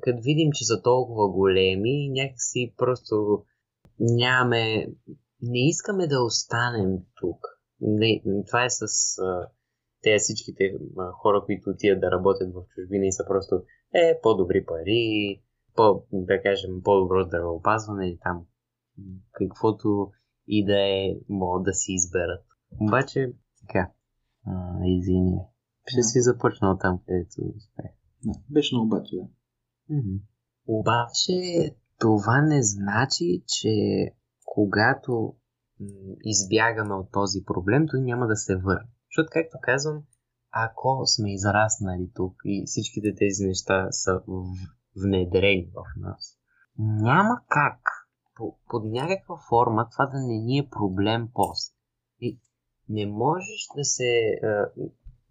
[0.00, 3.44] като видим, че са толкова големи, някакси просто
[4.00, 4.86] нямаме,
[5.42, 7.46] не искаме да останем тук.
[7.80, 8.86] Не, това е с
[10.02, 10.74] те всичките
[11.22, 13.62] хора, които отидат да работят в чужбина и са просто
[13.94, 15.42] е, по-добри пари,
[15.74, 18.46] по, да кажем, по-добро здравеопазване или там
[19.32, 20.10] каквото
[20.46, 22.44] и да е, могат да си изберат.
[22.80, 23.90] Обаче, така,
[24.46, 25.38] а, извини.
[25.86, 27.90] Ще си започнал там, където успех.
[28.24, 29.28] Да, беше на обаче, да.
[29.94, 30.20] Mm-hmm.
[30.66, 33.74] Обаче, това не значи, че
[34.44, 35.34] когато
[36.24, 38.88] избягаме от този проблем, той няма да се върне.
[39.10, 40.02] Защото, както казвам,
[40.50, 44.22] ако сме израснали тук и всичките тези неща са
[44.96, 46.38] внедрени в нас,
[46.78, 47.80] няма как
[48.68, 51.74] под някаква форма това да не ни е проблем после.
[52.20, 52.38] И
[52.88, 54.40] не можеш да се.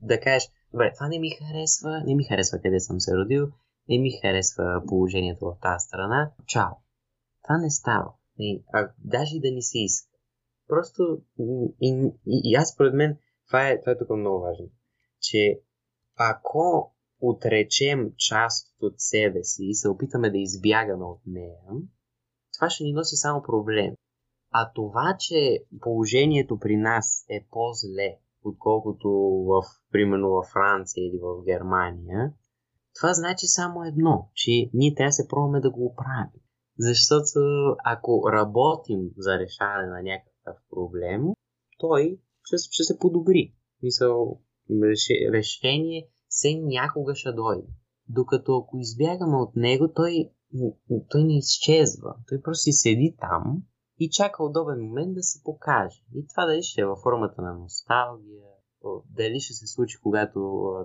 [0.02, 3.48] да кажеш, добре, това не ми харесва, не ми харесва къде съм се родил,
[3.90, 6.32] не ми харесва положението в тази страна.
[6.46, 6.72] Чао.
[7.44, 8.14] Това не става.
[8.40, 10.18] И, а, даже и да ни се иска.
[10.68, 11.22] Просто
[11.82, 13.18] и, и, и аз според мен
[13.48, 14.66] това е, това е тук много важно.
[15.22, 15.62] Че
[16.16, 21.58] ако отречем част от себе си и се опитаме да избягаме от нея,
[22.58, 23.96] това ще ни носи само проблем.
[24.52, 29.10] А това, че положението при нас е по-зле, отколкото
[29.48, 32.34] в, примерно във Франция или в Германия,
[32.96, 36.42] това значи само едно, че ние трябва се пробваме да го оправим.
[36.80, 37.40] Защото
[37.86, 41.24] ако работим за решаване на някакъв проблем,
[41.78, 43.54] той ще, ще се подобри.
[43.84, 44.40] Мисъл,
[45.34, 47.68] решение се някога ще дойде.
[48.10, 50.32] Докато ако избягаме от него, той,
[51.10, 52.16] той не изчезва.
[52.30, 53.64] Той просто си седи там
[54.00, 56.02] и чака удобен момент да се покаже.
[56.16, 58.44] И това дали ще е във формата на носталгия,
[59.10, 60.40] дали ще се случи, когато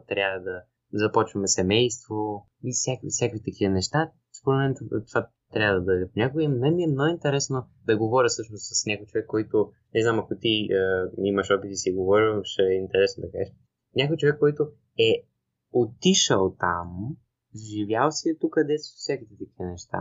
[0.08, 4.10] трябва да започваме семейство и всякакви, всякакви такива неща.
[4.40, 4.74] Според мен
[5.06, 6.48] това трябва да даде някой.
[6.48, 10.34] Мен ми е много интересно да говоря всъщност с някой човек, който, не знам, ако
[10.40, 10.76] ти е,
[11.24, 13.54] имаш опит и си говорил, ще е интересно да кажеш.
[13.96, 15.26] Някой човек, който е
[15.72, 17.16] отишъл там,
[17.56, 19.98] живял си е тук, където са всякакви такива неща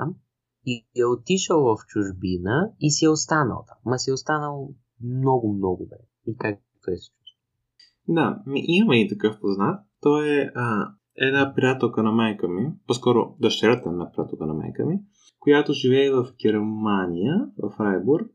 [0.65, 3.77] и е отишъл в чужбина и си е останал там.
[3.85, 4.69] Ма си е останал
[5.03, 5.95] много, много бе.
[6.27, 7.11] И как той се?
[8.07, 9.79] Да, ми, има и такъв познат.
[10.01, 14.99] Той е а, една приятелка на майка ми, по-скоро дъщерята на приятелка на майка ми,
[15.39, 18.31] която живее в Германия, в Райбург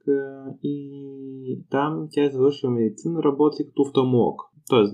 [0.63, 4.85] и там тя е завършила медицина, работи като офталмолог, т.е.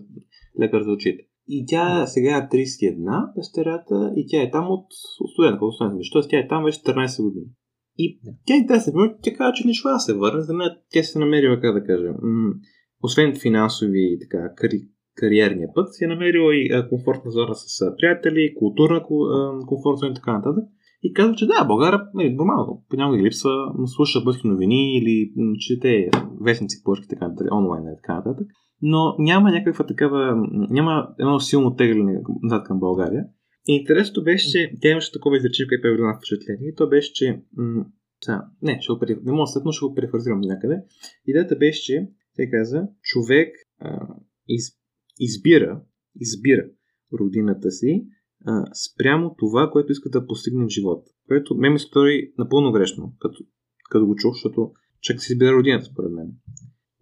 [0.63, 1.23] лекар за очите.
[1.57, 4.87] И тя сега е 31, дъщерята, и тя е там от
[5.33, 5.99] студентка, от студентка.
[6.13, 7.47] Тоест тя е там вече 14 години.
[7.99, 11.03] И тя е интересна, тя казва, че не ще да се върне, за нея тя
[11.03, 12.55] се намерила, как да кажа, м-
[13.03, 14.81] освен финансови така, кари,
[15.17, 19.03] кариерния път, си е намерила и а, комфортна зона с приятели, културна
[19.67, 20.65] комфортна и така нататък.
[21.03, 22.85] И казва, че да, България е нормално.
[22.89, 23.51] Понякога ги липсва,
[23.87, 26.11] слуша бъдски новини или чете
[26.41, 28.47] вестници, поръчки, така онлайн и така нататък.
[28.83, 33.25] Но няма някаква такава, няма едно силно тегляне назад към България.
[33.69, 36.69] И интересното беше, че тя имаше такова изречение, което е на впечатление.
[36.69, 37.85] И то беше, че м-
[38.25, 39.19] са, не, ще го периф...
[39.25, 40.83] не мога след, но ще го префразирам някъде.
[41.27, 44.07] Идеята беше, че тя каза, човек а,
[44.49, 44.65] из,
[45.21, 45.83] избира,
[46.21, 46.65] избира
[47.21, 48.07] родината си
[48.45, 51.11] а, спрямо това, което иска да постигне в живота.
[51.29, 53.45] Което ме ми стори напълно грешно, като,
[53.91, 56.29] като го чух, защото човек си избира родината, според мен.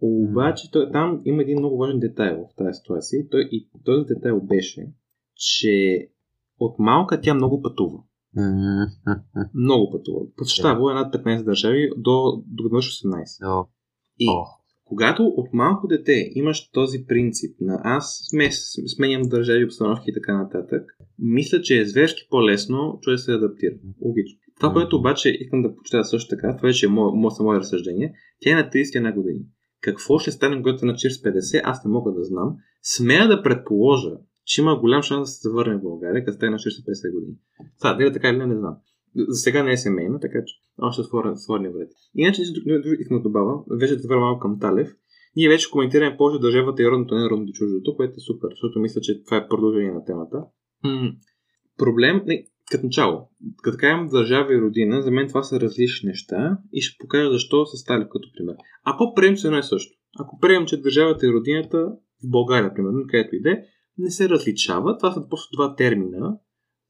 [0.01, 3.29] Обаче той, там има един много важен детайл в тази ситуация.
[3.29, 4.87] Той, и този детайл беше,
[5.35, 6.07] че
[6.59, 7.99] от малка тя много пътува.
[9.53, 10.21] много пътува.
[10.37, 13.65] Посещава една 15 държави до, до 18.
[14.19, 14.27] И
[14.85, 18.21] когато от малко дете имаш този принцип на аз
[18.95, 23.75] сменям държави, обстановки и така нататък, мисля, че е зверски по-лесно човек се адаптира.
[24.01, 24.39] Логично.
[24.59, 27.57] Това, което обаче искам да почитая също така, това е, че е мое, мое, мое
[27.57, 29.39] разсъждение, тя е на 31 години.
[29.81, 32.55] Какво ще стане, когато е на 40-50, аз не мога да знам.
[32.81, 34.11] Смея да предположа,
[34.45, 37.37] че има голям шанс да се завърне в България, като стане на 40-50 години.
[37.79, 38.75] Това, дали така или не, не знам.
[39.15, 41.03] За сега не е семейна, така че още
[41.35, 41.89] свърне вред.
[42.15, 42.41] Иначе,
[42.99, 44.95] искам да добавя, вече да малко към Талев.
[45.35, 49.01] Ние вече коментираме повече държавата и родното, не родното чуждото, което е супер, защото мисля,
[49.01, 50.43] че това е продължение на темата.
[50.83, 51.11] М-
[51.77, 52.23] проблем,
[52.71, 53.29] като начало,
[53.63, 57.65] като кажем държава и родина, за мен това са различни неща и ще покажа защо
[57.65, 58.55] са стали като пример.
[58.85, 61.77] Ако приемем се едно и също, ако приемем, че държавата и родината
[62.23, 63.63] в България, примерно, където иде,
[63.97, 66.37] не се различават, това са просто два термина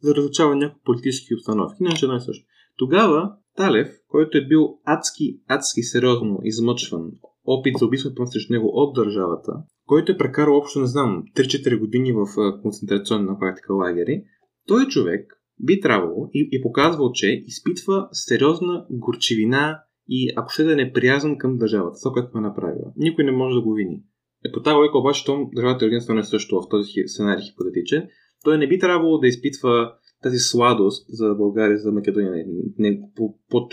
[0.02, 2.46] за различаване на някои политически обстановки, не едно и също.
[2.78, 7.12] Тогава Талев, който е бил адски, адски сериозно измъчван,
[7.46, 9.54] опит за убийството срещу него от държавата,
[9.86, 12.26] който е прекарал общо, не знам, 3-4 години в
[12.62, 14.24] концентрационна практика лагери,
[14.68, 20.74] той човек би трябвало и, и показвал, че изпитва сериозна горчивина и ако ще да
[20.74, 22.92] е неприязан към държавата, това, което е направила.
[22.98, 24.04] Никой не може да го вини.
[24.46, 28.08] Е по тази логика обаче, том държавата единствено е също в този сценарий хипотетичен.
[28.44, 29.94] Той не би трябвало да изпитва
[30.24, 32.46] тази сладост за България, за Македония,
[32.78, 33.68] не, по, по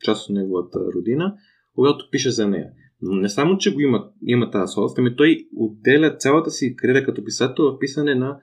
[0.00, 1.34] част от неговата родина,
[1.74, 2.66] когато пише за нея.
[3.02, 7.04] Но не само, че го има, има тази сладост, ами той отделя цялата си кариера
[7.04, 8.40] като писател в писане на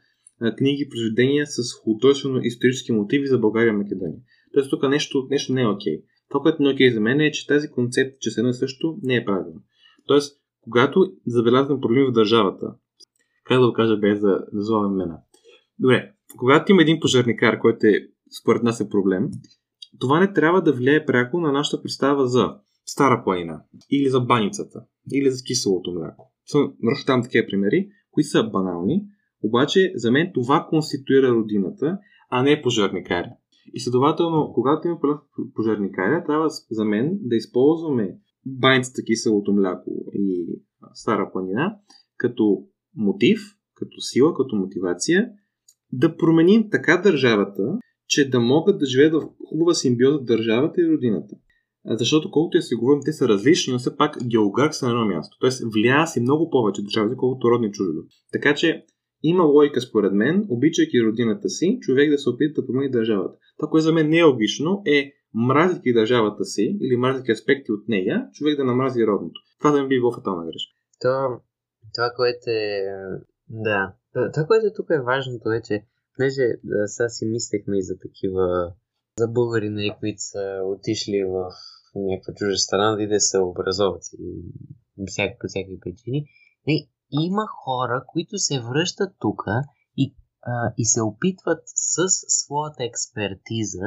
[0.58, 4.20] книги, произведения с художествено-исторически мотиви за България и Македония.
[4.54, 5.98] Тоест тук нещо, нещо не е окей.
[5.98, 6.04] Okay.
[6.30, 8.98] Това, което не е окей okay за мен е, че тази концепт, че едно също,
[9.04, 9.62] не е правилно.
[10.08, 12.74] Тоест, когато забелязвам проблеми в държавата,
[13.46, 15.18] как да го кажа без да назовавам имена.
[15.80, 18.08] Добре, когато има един пожарникар, който е
[18.42, 19.30] според нас е проблем,
[20.00, 24.84] това не трябва да влияе пряко на нашата представа за Стара планина, или за баницата,
[25.14, 26.34] или за киселото мляко.
[26.46, 26.74] Съм
[27.06, 29.04] там такива примери, които са банални,
[29.44, 31.98] обаче за мен това конституира родината,
[32.30, 33.30] а не пожарникари.
[33.74, 35.00] И следователно, когато има
[35.56, 40.46] пожарникаря, трябва за мен да използваме баницата киселото мляко и
[40.94, 41.76] стара планина
[42.18, 42.64] като
[42.96, 43.40] мотив,
[43.76, 45.30] като сила, като мотивация,
[45.92, 51.36] да променим така държавата, че да могат да живеят в хубава симбиоза държавата и родината.
[51.86, 55.06] Защото колкото и си говорим, те са различни, но все пак географ са на едно
[55.06, 55.38] място.
[55.40, 58.02] Тоест влияе си много повече държавите, колкото родни чуждо.
[58.32, 58.86] Така че
[59.24, 63.38] има логика според мен, обичайки родината си, човек да се опита да промени държавата.
[63.58, 67.88] Това, което за мен не е логично, е мразики държавата си или мразики аспекти от
[67.88, 69.42] нея, човек да намрази родното.
[69.60, 70.74] Това да ми би било фатална грешка.
[71.02, 71.42] То,
[71.94, 72.82] това, което е...
[73.50, 73.94] Да.
[74.34, 76.44] Това, което тук е важното е, че понеже
[76.86, 78.74] сега си мислехме и за такива
[79.18, 81.50] за българи, нали, които са отишли в
[81.96, 86.26] някаква чужа страна да да се образоват и всяка, по всякакви причини.
[86.68, 89.44] Нали, има хора, които се връщат тук
[89.98, 90.16] и,
[90.78, 91.96] и се опитват с
[92.28, 93.86] своята експертиза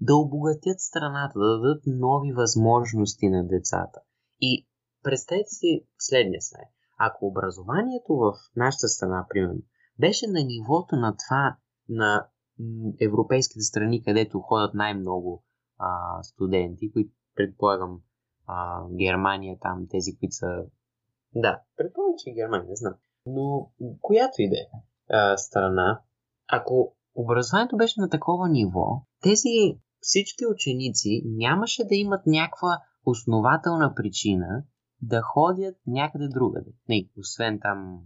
[0.00, 4.00] да обогатят страната, да дадат нови възможности на децата.
[4.40, 4.68] И
[5.02, 6.68] представете си следния слайд.
[6.98, 9.60] Ако образованието в нашата страна, примерно,
[9.98, 11.56] беше на нивото на това
[11.88, 12.26] на
[13.00, 15.44] европейските страни, където ходят най-много
[15.78, 18.00] а, студенти, които предполагам
[18.46, 20.46] а, Германия, там тези, които са...
[21.34, 22.94] Да, предполагам, че Германия, не знам.
[23.26, 23.70] Но
[24.00, 26.00] която и да е страна,
[26.48, 34.64] ако образованието беше на такова ниво, тези всички ученици нямаше да имат някаква основателна причина
[35.02, 36.70] да ходят някъде другаде.
[36.88, 38.00] Не, освен там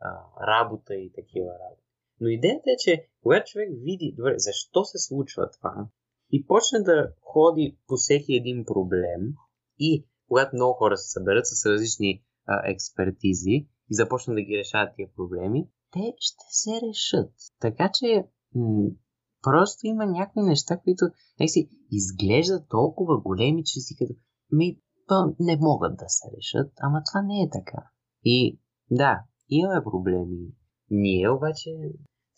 [0.00, 0.10] а,
[0.46, 1.82] работа и такива работи.
[2.20, 5.86] Но идеята е, че когато човек види, добре, защо се случва това,
[6.32, 9.34] и почне да ходи по всеки един проблем,
[9.78, 13.56] и когато много хора се съберат с различни а, експертизи
[13.90, 17.32] и започнат да ги решават тия проблеми, те ще се решат.
[17.60, 18.24] Така че
[18.54, 18.90] м-
[19.42, 21.04] просто има някои неща, които
[21.46, 24.14] си изглеждат толкова големи, че си като
[24.52, 24.78] ми,
[25.08, 27.82] то не могат да се решат, ама това не е така.
[28.24, 28.58] И
[28.90, 30.38] да, имаме проблеми.
[30.90, 31.70] Ние обаче,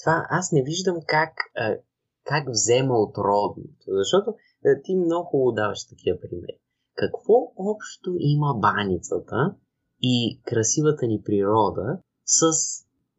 [0.02, 1.76] това аз не виждам как, а,
[2.24, 3.84] как взема от родното.
[3.88, 4.34] Защото
[4.66, 6.58] а, ти много хубаво даваш такива примери.
[6.96, 9.56] Какво общо има баницата
[10.02, 12.42] и красивата ни природа с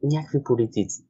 [0.02, 1.02] някакви политици?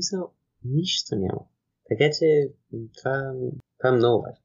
[0.00, 0.16] са
[0.64, 1.40] нищо няма.
[1.88, 2.52] Така че
[2.98, 3.32] това,
[3.78, 4.44] това е много важно.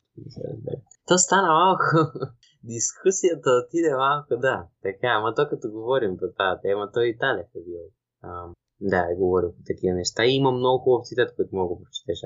[1.08, 1.84] То стана малко.
[2.64, 4.68] Дискусията отиде малко, да.
[4.82, 7.80] Така, ама то като говорим по тази тема, той и Талев е бил.
[8.82, 10.26] Да, е говорил по такива неща.
[10.26, 12.20] И има много хубав цитат, който мога да прочетеш.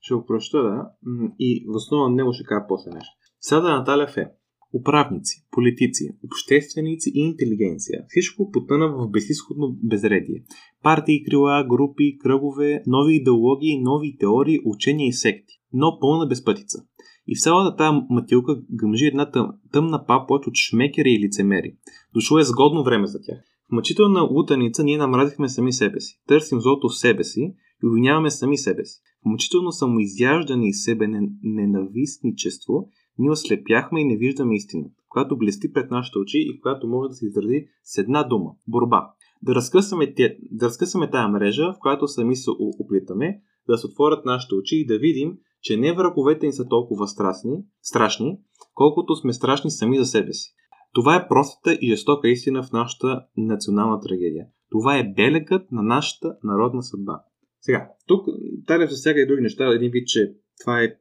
[0.00, 0.90] Ще го прочета, да.
[1.38, 3.14] И в основа него ще кажа после нещо.
[3.40, 4.32] Сада на Талев е
[4.74, 8.04] Управници, политици, общественици и интелигенция.
[8.08, 10.44] Всичко потъна в безисходно безредие.
[10.82, 15.54] Партии, крила, групи, кръгове, нови идеологии, нови теории, учения и секти.
[15.72, 16.78] Но пълна безпътица.
[17.26, 21.76] И в цялата тази матилка гъмжи една тъм, тъмна паплът от шмекери и лицемери.
[22.14, 23.38] Дошло е сгодно време за тях.
[23.68, 26.20] В мъчителна лутаница ние намразихме сами себе си.
[26.26, 27.54] Търсим злото в себе си
[27.84, 29.00] и обвиняваме сами себе си.
[29.22, 31.06] В мъчително самоизяждане и себе
[31.42, 32.88] ненавистничество
[33.18, 37.14] ние ослепяхме и не виждаме истината, която блести пред нашите очи и която може да
[37.14, 39.10] се изрази с една дума– борба.
[39.42, 40.14] Да разкъсваме,
[40.50, 42.50] да разкъсваме тая мрежа, в която сами се
[42.80, 47.08] оплитаме, да се отворят нашите очи и да видим, че не враговете ни са толкова
[47.08, 48.38] страшни, страшни,
[48.74, 50.54] колкото сме страшни сами за себе си.
[50.94, 54.46] Това е простата и жестока истина в нашата национална трагедия.
[54.70, 57.20] Това е белегът на нашата народна съдба.
[57.60, 58.26] Сега, тук
[58.66, 59.66] Талев засяга и други неща.
[59.66, 60.94] Един вид, че това е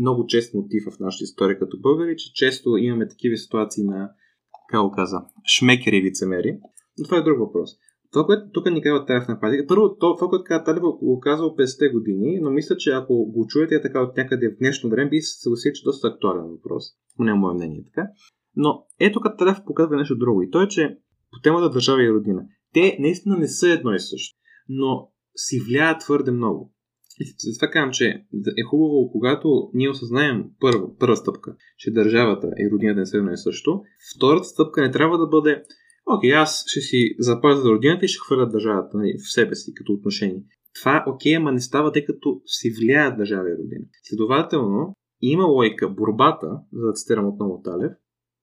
[0.00, 4.10] много чест мотив в нашата история като българи, че често имаме такива ситуации на,
[4.68, 5.16] как го каза,
[5.56, 6.58] шмекери и лицемери.
[6.98, 7.70] Но това е друг въпрос.
[8.12, 11.46] Това, което тук ни казва Талев на практика, първо, това, което казва Талев, го казва
[11.46, 15.10] 50-те години, но мисля, че ако го чуете е така от някъде в днешно време,
[15.10, 16.84] би се съгласил, че е доста актуален въпрос.
[17.16, 18.08] Поне мое мнение така.
[18.56, 20.42] Но ето като Талев показва нещо друго.
[20.42, 20.98] И то е, че
[21.30, 22.42] по темата държава и родина.
[22.72, 24.38] Те наистина не са едно и също,
[24.68, 26.72] но си влияят твърде много.
[27.20, 28.24] И затова казвам, че
[28.58, 33.32] е хубаво, когато ние осъзнаем първо, първа стъпка, че държавата и родината не са едно
[33.32, 33.82] и също.
[34.16, 35.62] Втората стъпка не трябва да бъде
[36.06, 39.92] окей, аз ще си запазя родината и ще хвърля държавата нали, в себе си като
[39.92, 40.42] отношение.
[40.80, 43.84] Това окей, ама не става, тъй като си влияят държава и родина.
[44.02, 47.92] Следователно, има лойка борбата, за да цитирам отново Талев,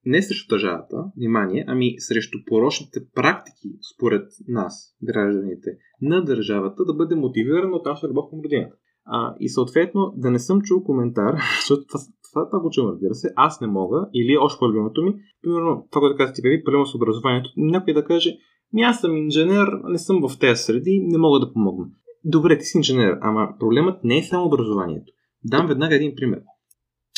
[0.08, 5.70] не срещу държавата, внимание, ами срещу порочните практики, според нас, гражданите,
[6.02, 8.76] на държавата, да бъде мотивирана от нашата любов към родината.
[9.06, 12.00] А, и съответно, да не съм чул коментар, защото това,
[12.32, 16.00] това, това го чувам, разбира се, аз не мога, или още по-любимото ми, примерно, това,
[16.00, 18.38] което каза ти, беби, проблема с образованието, някой да каже,
[18.74, 21.86] ми аз съм инженер, не съм в тези среди, не мога да помогна.
[22.26, 25.14] Добре, ти си инженер, ама проблемът не е само образованието.
[25.44, 26.40] Дам веднага един пример.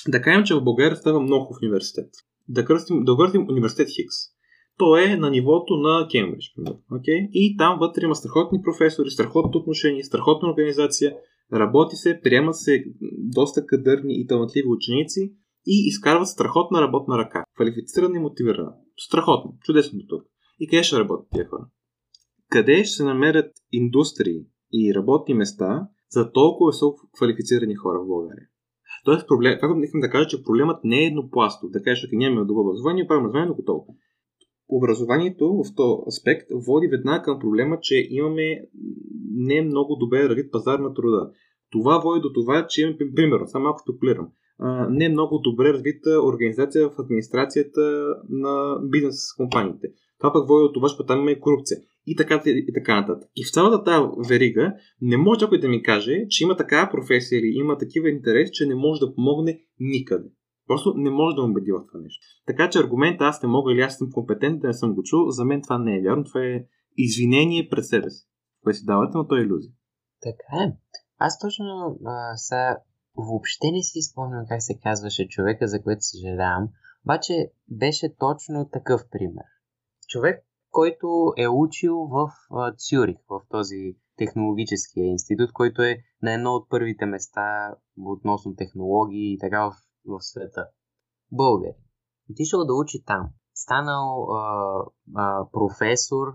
[0.07, 2.09] Да кажем, че в България става много в университет
[2.49, 4.15] да, кръстим, да въртим университет Хикс.
[4.77, 6.45] То е на нивото на Кембридж.
[6.91, 7.29] Okay?
[7.31, 11.15] И там вътре има страхотни професори, страхотно отношение, страхотна организация,
[11.53, 12.83] работи се, приемат се
[13.17, 15.33] доста кадърни и талантливи ученици
[15.67, 17.43] и изкарват страхотна работна ръка.
[17.55, 18.73] Квалифицирана и мотивирана.
[18.97, 19.53] Страхотно.
[19.61, 20.23] Чудесно тук.
[20.59, 21.67] И къде ще работят тия хора?
[22.49, 28.47] Къде ще се намерят индустрии и работни места за толкова високо квалифицирани хора в България?
[29.09, 31.71] Тоест, проблем, това искам да кажа, че проблемът не е еднопластов.
[31.71, 33.85] Да кажеш, че нямаме добро образование, правим образование, готово.
[34.69, 38.61] Образованието в този аспект води веднага към проблема, че имаме
[39.31, 41.31] не много добре развит пазар на труда.
[41.71, 44.27] Това води до това, че имаме, примерно, само малко спекулирам,
[44.89, 49.87] не много добре развита организация в администрацията на бизнес компаниите.
[50.19, 51.77] Това пък води до това, че там има и корупция
[52.11, 53.29] и така, и така нататък.
[53.35, 57.39] И в цялата тази верига не може някой да ми каже, че има такава професия
[57.39, 60.29] или има такива интерес, че не може да помогне никъде.
[60.67, 62.25] Просто не може да убеди в това нещо.
[62.45, 65.45] Така че аргумента аз не мога или аз съм компетентен не съм го чул, за
[65.45, 66.23] мен това не е вярно.
[66.23, 66.65] Това е
[66.97, 68.27] извинение пред себе си,
[68.63, 69.73] което си давате, но то е иллюзия.
[70.21, 70.73] Така е.
[71.17, 72.77] Аз точно а, са,
[73.17, 76.69] въобще не си спомням как се казваше човека, за което съжалявам,
[77.05, 79.45] обаче беше точно такъв пример.
[80.07, 82.31] Човек, който е учил в
[82.77, 89.37] Цюрих, в този технологическия институт, който е на едно от първите места относно технологии и
[89.37, 89.73] така в,
[90.05, 90.67] в света.
[91.31, 91.75] Българи.
[92.31, 93.29] Отишъл да учи там.
[93.53, 94.73] Станал а,
[95.15, 96.27] а, професор,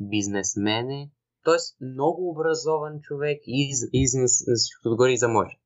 [0.00, 1.10] бизнесмен е,
[1.44, 1.84] т.е.
[1.84, 4.06] много образован човек и, и,
[4.86, 5.58] отгоре и за може.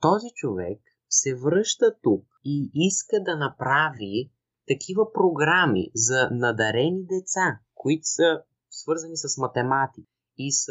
[0.00, 4.32] Този човек се връща тук и иска да направи
[4.68, 10.08] такива програми за надарени деца, които са свързани с математика
[10.38, 10.68] и с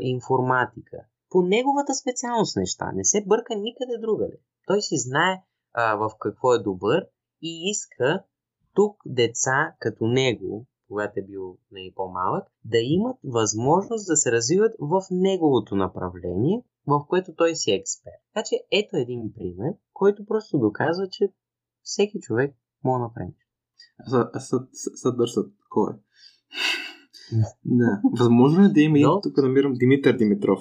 [0.00, 0.96] информатика.
[1.30, 2.92] По неговата специалност неща.
[2.94, 4.36] Не се бърка никъде другаде.
[4.66, 7.06] Той си знае а, в какво е добър
[7.42, 8.24] и иска
[8.74, 14.32] тук деца като него, когато е бил не нали, по-малък, да имат възможност да се
[14.32, 18.22] развиват в неговото направление, в което той си е експерт.
[18.34, 21.32] Така че ето един пример, който просто доказва, че
[21.82, 23.32] всеки човек може да направи.
[24.94, 25.96] Съдърсът, кой е?
[27.64, 28.00] Да.
[28.18, 29.18] Възможно е да има Но...
[29.18, 30.60] и тук намирам Димитър Димитров.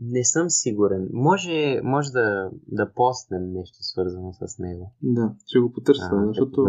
[0.00, 1.08] Не съм сигурен.
[1.12, 4.94] Може, може да, да постнем нещо свързано с него.
[5.02, 6.64] Да, ще го потърся, а, защото...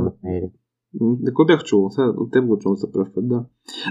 [0.93, 1.89] Да кой бях чул?
[1.89, 3.45] Сега от теб го чул за първ път, да.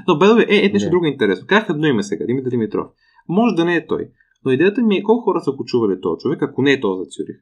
[0.09, 1.47] Но, бедове, е, е нещо друго интересно.
[1.49, 2.27] Как едно име сега?
[2.27, 2.87] Димитър Димитров.
[3.29, 4.11] Може да не е той.
[4.45, 6.99] Но идеята ми е колко хора са го чували този човек, ако не е този
[6.99, 7.37] за Цюрих.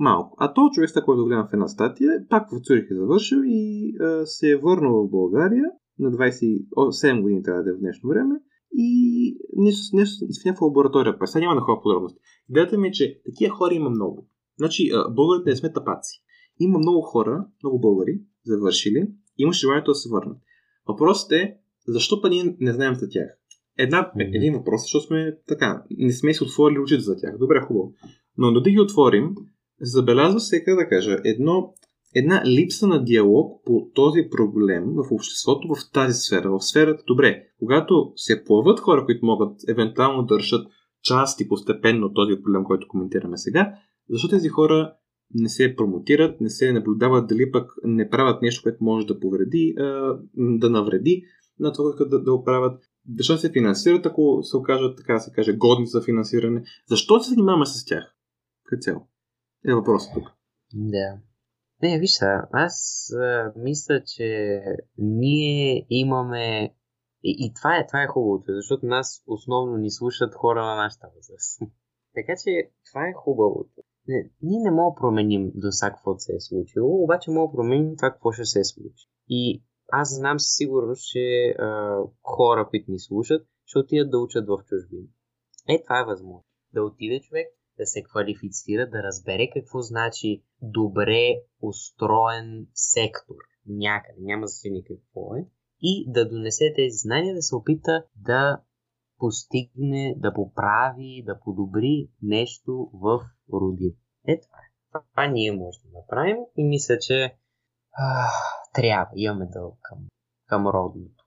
[0.00, 0.36] Малко.
[0.40, 4.26] А този човек, който гледам в една статия, пак в Цюрих е завършил и а,
[4.26, 5.64] се е върнал в България
[5.98, 8.34] на 27 години трябва да е в днешно време
[8.72, 11.18] и нещо, нещо в някаква лаборатория.
[11.18, 12.20] Па сега няма да ходя подробности.
[12.50, 14.28] Идеята ми е, че такива хора има много.
[14.58, 16.22] Значи, българите не сме тапаци.
[16.60, 20.38] Има много хора, много българи, завършили, имаше желанието да се върнат.
[20.88, 21.56] Въпросът е,
[21.88, 23.28] защо па ние не знаем за тях?
[23.78, 27.38] Една, един въпрос, защото сме така, не сме си отворили очите за тях.
[27.38, 27.92] Добре, хубаво.
[28.38, 29.34] Но да ги отворим,
[29.80, 31.74] забелязва се, как да кажа, едно
[32.14, 37.02] една липса на диалог по този проблем в обществото в тази сфера, в сферата.
[37.06, 40.66] Добре, когато се появят хора, които могат евентуално да решат
[41.02, 43.74] части постепенно от този проблем, който коментираме сега,
[44.08, 44.92] защо тези хора
[45.34, 49.74] не се промотират, не се наблюдават дали пък не правят нещо, което може да повреди,
[50.36, 51.24] да навреди
[51.58, 52.80] на това как да, да оправят.
[53.18, 56.62] Защо се финансират, ако се окажат, така да се каже, годни за финансиране?
[56.88, 58.14] Защо се занимаваме с тях?
[58.64, 59.08] Като цяло?
[59.68, 60.28] Е въпросът тук.
[60.74, 61.18] Да.
[61.82, 64.60] Не, виж са, аз а, мисля, че
[64.98, 66.74] ние имаме...
[67.22, 71.06] И, и това, е, това е хубавото, защото нас основно ни слушат хора на нашата
[71.16, 71.60] възраст.
[72.14, 73.82] така че това е хубавото.
[74.08, 77.56] Не, ние не можем да променим до сега какво се е случило, обаче можем да
[77.56, 79.08] променим това какво ще се случи.
[79.28, 84.46] И аз знам със сигурност, че а, хора, които ни слушат, ще отидат да учат
[84.46, 85.08] в чужбина.
[85.68, 86.44] Е, това е възможно.
[86.74, 87.46] Да отиде човек,
[87.78, 95.46] да се квалифицира, да разбере какво значи добре устроен сектор някъде, няма значение какво е,
[95.82, 98.60] и да донесе тези знания, да се опита да
[99.18, 103.20] постигне, да поправи, да подобри нещо в
[103.52, 103.94] родина.
[104.26, 104.70] Е, това е.
[104.92, 107.34] Това, ние можем да направим и мисля, че
[107.92, 108.26] а,
[108.74, 109.98] трябва, имаме дълг към,
[110.46, 111.19] към родното.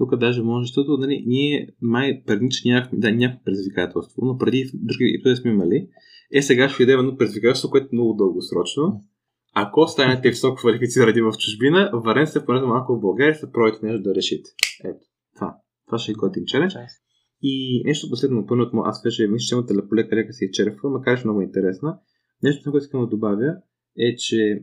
[0.00, 5.16] Тук даже може, защото нали, ние май преди, нямахме, да, нямахме предизвикателство, но преди други
[5.20, 5.88] епизоди сме имали.
[6.34, 9.04] Е, сега ще идем едно предизвикателство, което е много дългосрочно.
[9.54, 14.02] Ако станете високо квалифицирани в чужбина, варен се поне малко в България, се пробвайте нещо
[14.02, 14.50] да решите.
[14.84, 15.56] Ето, това.
[15.86, 16.74] Това ще е готин челендж.
[17.42, 20.90] И нещо последно, пълно от аз вече мисля, че темата полека лека си е черпва,
[20.90, 21.98] макар че много интересна.
[22.42, 23.56] Нещо, което искам да добавя,
[23.98, 24.62] е, че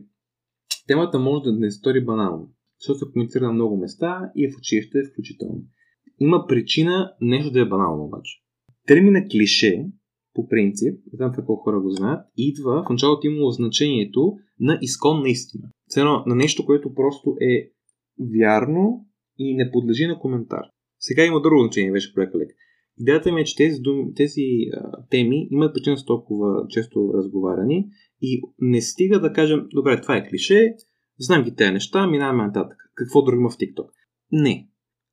[0.86, 4.58] темата може да не стори банално защото се комуницира на много места и е в
[4.58, 5.62] училище включително.
[6.20, 8.32] Има причина нещо да е банално обаче.
[8.86, 9.86] Термина клише,
[10.34, 15.68] по принцип, знам колко хора го знаят, идва в началото имало значението на изконна истина.
[15.88, 17.70] Цено на нещо, което просто е
[18.38, 19.06] вярно
[19.38, 20.62] и не подлежи на коментар.
[21.00, 22.50] Сега има друго значение, беше проекта лек.
[23.00, 24.42] Идеята ми е, че тези, думи, тези
[24.74, 27.88] а, теми имат причина с толкова често разговаряни
[28.22, 30.74] и не стига да кажем, добре, това е клише,
[31.18, 32.78] Знам ги тези неща, минаваме нататък.
[32.94, 33.88] Какво друго има в TikTok?
[34.32, 34.68] Не.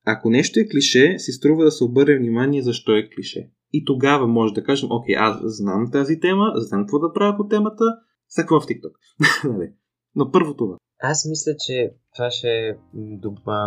[0.05, 3.49] Ако нещо е клише, си струва да се обърне внимание защо е клише.
[3.73, 7.47] И тогава може да кажем, окей, аз знам тази тема, знам какво да правя по
[7.47, 7.83] темата,
[8.27, 8.93] сега в TikTok.
[9.53, 9.71] Нали?
[10.15, 10.77] Но първо това.
[11.01, 12.75] Аз мисля, че това ще е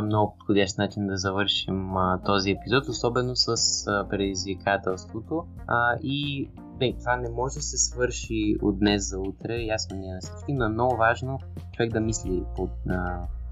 [0.05, 5.45] много подходящ начин да завършим а, този епизод, особено с а, предизвикателството.
[5.67, 6.49] А, и
[6.81, 10.53] не, това не може да се свърши от днес за утре, ясно ние на всички,
[10.53, 11.39] но е много важно
[11.73, 12.69] човек да мисли по,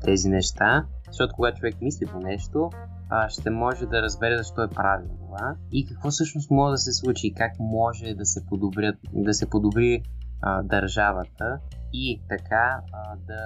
[0.05, 2.71] тези неща, защото когато човек мисли по нещо,
[3.11, 6.93] а, ще може да разбере защо е правил това и какво всъщност може да се
[6.93, 10.03] случи, как може да се, подобрят, да се подобри
[10.43, 11.59] а, държавата
[11.93, 13.43] и така а, да,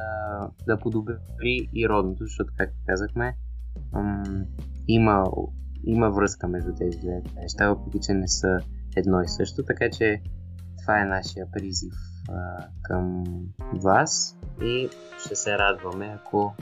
[0.67, 3.37] да подобри и родното, защото, както казахме,
[3.95, 4.45] ам,
[4.89, 5.25] има,
[5.85, 8.59] има връзка между тези две неща, въпреки че не са
[8.97, 10.23] едно и също, така че
[10.83, 11.93] това е нашия призив
[12.29, 13.25] а, към
[13.85, 14.89] вас и
[15.25, 16.55] ще се радваме, ако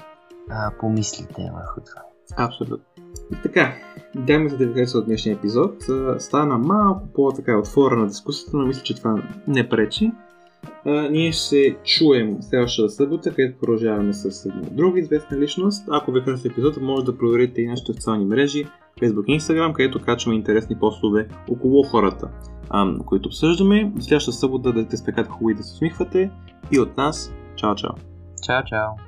[0.51, 2.03] а, помислите върху това.
[2.37, 2.85] Абсолютно.
[3.33, 3.75] И така,
[4.17, 5.75] даме за да ви хареса от днешния епизод.
[6.19, 10.13] Стана малко по-така отворена дискусията, но мисля, че това не пречи.
[10.85, 15.85] А, ние ще се чуем следващата събота, където продължаваме с една друга известна личност.
[15.91, 18.67] Ако ви хареса епизода, може да проверите и нашите социални мрежи,
[18.99, 22.29] Facebook и Instagram, където качваме интересни постове около хората,
[23.07, 23.93] които обсъждаме.
[24.01, 26.31] Следващата събота да те спекат хубави да се усмихвате
[26.73, 27.33] и от нас.
[27.57, 27.93] Чао, чао!
[28.43, 29.08] Чао, чао!